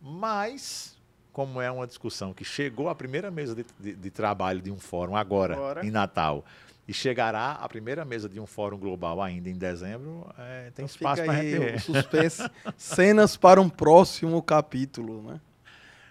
[0.00, 0.96] Mas
[1.34, 4.78] como é uma discussão que chegou à primeira mesa de, de, de trabalho de um
[4.78, 6.44] fórum agora, agora, em Natal,
[6.86, 10.86] e chegará à primeira mesa de um fórum global ainda em dezembro, é, tem então
[10.86, 15.40] espaço para o suspense, cenas para um próximo capítulo, né?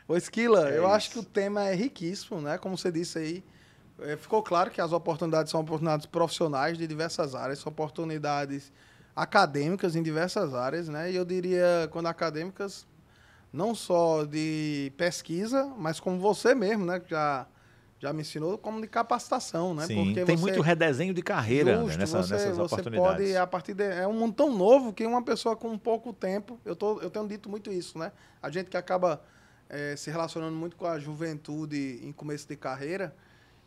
[0.05, 0.93] Ô Esquila, é eu isso.
[0.93, 2.57] acho que o tema é riquíssimo, né?
[2.57, 3.43] Como você disse aí,
[4.01, 8.73] é, ficou claro que as oportunidades são oportunidades profissionais de diversas áreas, são oportunidades
[9.15, 11.09] acadêmicas em diversas áreas, né?
[11.09, 12.85] E eu diria, quando acadêmicas,
[13.53, 16.99] não só de pesquisa, mas como você mesmo, né?
[16.99, 17.45] Que já,
[17.99, 19.85] já me ensinou, como de capacitação, né?
[19.85, 23.27] Sim, tem você- muito redesenho de carreira né, Justo, nessa, você, nessas você oportunidades.
[23.27, 26.59] pode, a partir de, é um mundo tão novo que uma pessoa com pouco tempo,
[26.65, 28.11] eu, tô, eu tenho dito muito isso, né?
[28.41, 29.21] A gente que acaba
[29.69, 33.15] eh, se relacionando muito com a juventude em começo de carreira,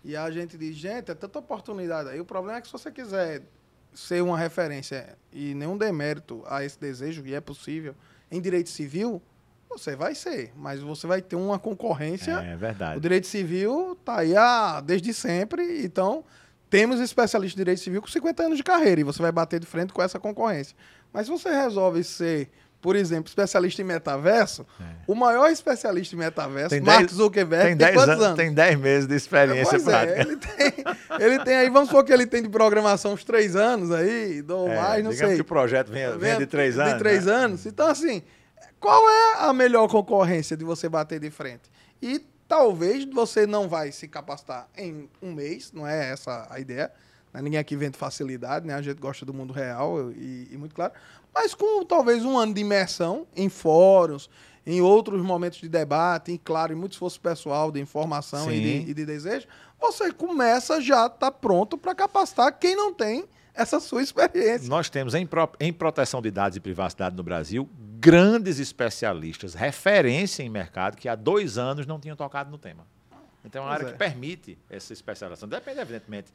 [0.05, 2.20] e a gente diz, gente, é tanta oportunidade aí.
[2.20, 3.43] O problema é que se você quiser
[3.95, 7.95] ser uma referência e nenhum demérito a esse desejo, e é possível,
[8.30, 9.22] em direito civil,
[9.78, 13.00] você vai ser, mas você vai ter uma concorrência É o verdade.
[13.00, 16.24] direito civil está aí há, desde sempre, então
[16.68, 19.66] temos especialistas de direito civil com 50 anos de carreira e você vai bater de
[19.66, 20.76] frente com essa concorrência.
[21.12, 22.50] Mas se você resolve ser,
[22.82, 24.66] por exemplo, especialista em metaverso,
[25.06, 26.78] o maior especialista em metaverso, É.
[26.78, 28.36] Tem Mark Zuckerberg, Tem tem, 10 quantos anos, anos?
[28.36, 30.18] tem 10 meses de experiência Pois prática.
[30.18, 30.84] é, ele tem,
[31.20, 34.68] ele tem aí, vamos supor que ele tem de programação uns três anos aí, ou
[34.68, 35.36] É, mais, não sei.
[35.36, 36.92] que o projeto venha, venha de 3 anos.
[36.94, 37.32] De três né?
[37.32, 37.64] anos.
[37.66, 38.22] Então, assim,
[38.80, 41.70] qual é a melhor concorrência de você bater de frente?
[42.00, 46.92] E talvez você não vai se capacitar em um mês, não é essa a ideia.
[47.32, 47.42] né?
[47.42, 48.74] Ninguém aqui vende facilidade, né?
[48.74, 50.92] A gente gosta do mundo real e, e muito claro.
[51.34, 54.30] Mas com talvez um ano de imersão em fóruns,
[54.64, 58.90] em outros momentos de debate, e claro, em muito esforço pessoal de informação e de,
[58.90, 59.46] e de desejo,
[59.80, 63.24] você começa já tá pronto para capacitar quem não tem
[63.54, 64.68] essa sua experiência.
[64.68, 67.68] Nós temos em, pro- em proteção de dados e privacidade no Brasil
[68.07, 72.86] grandes especialistas, referência em mercado, que há dois anos não tinham tocado no tema.
[73.44, 73.92] Então é uma Pois área é.
[73.92, 75.48] que permite essa especialização.
[75.48, 76.32] Depende, evidentemente,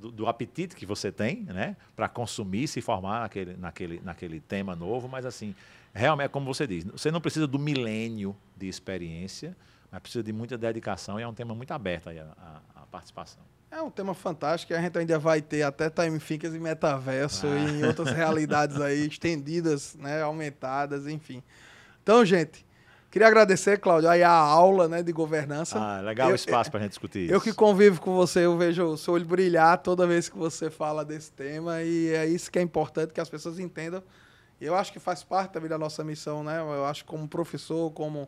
[0.00, 4.76] do, do apetite que você tem né, para consumir, se formar naquele, naquele, naquele tema
[4.76, 5.54] novo, mas assim,
[5.94, 9.56] realmente é como você diz, você não precisa do milênio de experiência,
[9.90, 12.86] mas precisa de muita dedicação e é um tema muito aberto aí a, a- a
[12.86, 13.42] participação.
[13.70, 14.72] É um tema fantástico.
[14.74, 17.56] A gente ainda vai ter até time thinkers e metaverso Ah.
[17.58, 21.42] e em outras realidades aí estendidas, né, aumentadas, enfim.
[22.02, 22.64] Então, gente,
[23.10, 25.78] queria agradecer, Cláudio, aí a aula, né, de governança.
[25.78, 27.34] Ah, legal o espaço para a gente discutir isso.
[27.34, 30.70] Eu que convivo com você, eu vejo o seu olho brilhar toda vez que você
[30.70, 34.02] fala desse tema e é isso que é importante que as pessoas entendam.
[34.60, 36.60] Eu acho que faz parte também da nossa missão, né?
[36.60, 38.26] Eu acho como professor, como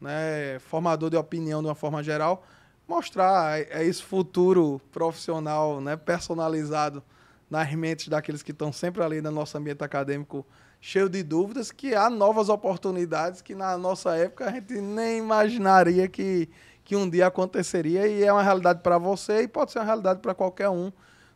[0.00, 2.44] né, formador de opinião de uma forma geral,
[2.88, 7.02] mostrar é esse futuro profissional, né, personalizado
[7.50, 10.44] nas mentes daqueles que estão sempre ali no nosso ambiente acadêmico
[10.80, 16.08] cheio de dúvidas, que há novas oportunidades que na nossa época a gente nem imaginaria
[16.08, 16.48] que,
[16.84, 20.20] que um dia aconteceria e é uma realidade para você e pode ser uma realidade
[20.20, 20.90] para qualquer um,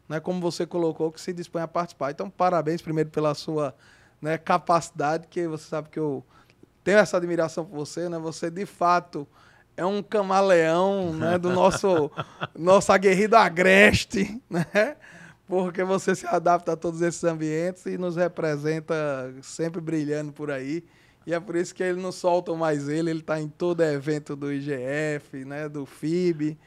[0.09, 2.11] né, como você colocou, que se dispõe a participar.
[2.13, 3.75] Então, parabéns primeiro pela sua
[4.21, 6.25] né, capacidade, que você sabe que eu
[6.85, 8.19] tenho essa admiração por você, né?
[8.19, 9.27] Você de fato
[9.77, 12.11] é um camaleão, né, do nosso
[12.57, 14.97] nosso aguerrido agreste, né?
[15.47, 18.95] Porque você se adapta a todos esses ambientes e nos representa
[19.43, 20.85] sempre brilhando por aí.
[21.27, 24.35] E é por isso que ele não solta mais ele, ele está em todo evento
[24.35, 26.59] do IGF, né, do FIB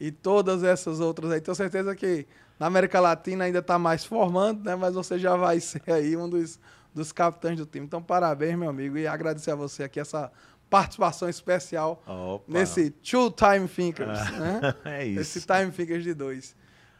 [0.00, 1.40] e todas essas outras aí.
[1.40, 2.26] Tenho certeza que
[2.58, 6.28] na América Latina ainda está mais formando, né, mas você já vai ser aí um
[6.28, 6.58] dos,
[6.94, 7.86] dos capitães do time.
[7.86, 10.30] Então, parabéns, meu amigo, e agradecer a você aqui essa
[10.70, 12.44] participação especial Opa.
[12.46, 14.74] nesse Two Time Thinkers, né?
[14.84, 15.20] É isso.
[15.20, 16.56] Esse Time Thinkers de dois.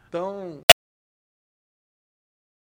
[0.08, 0.60] Então,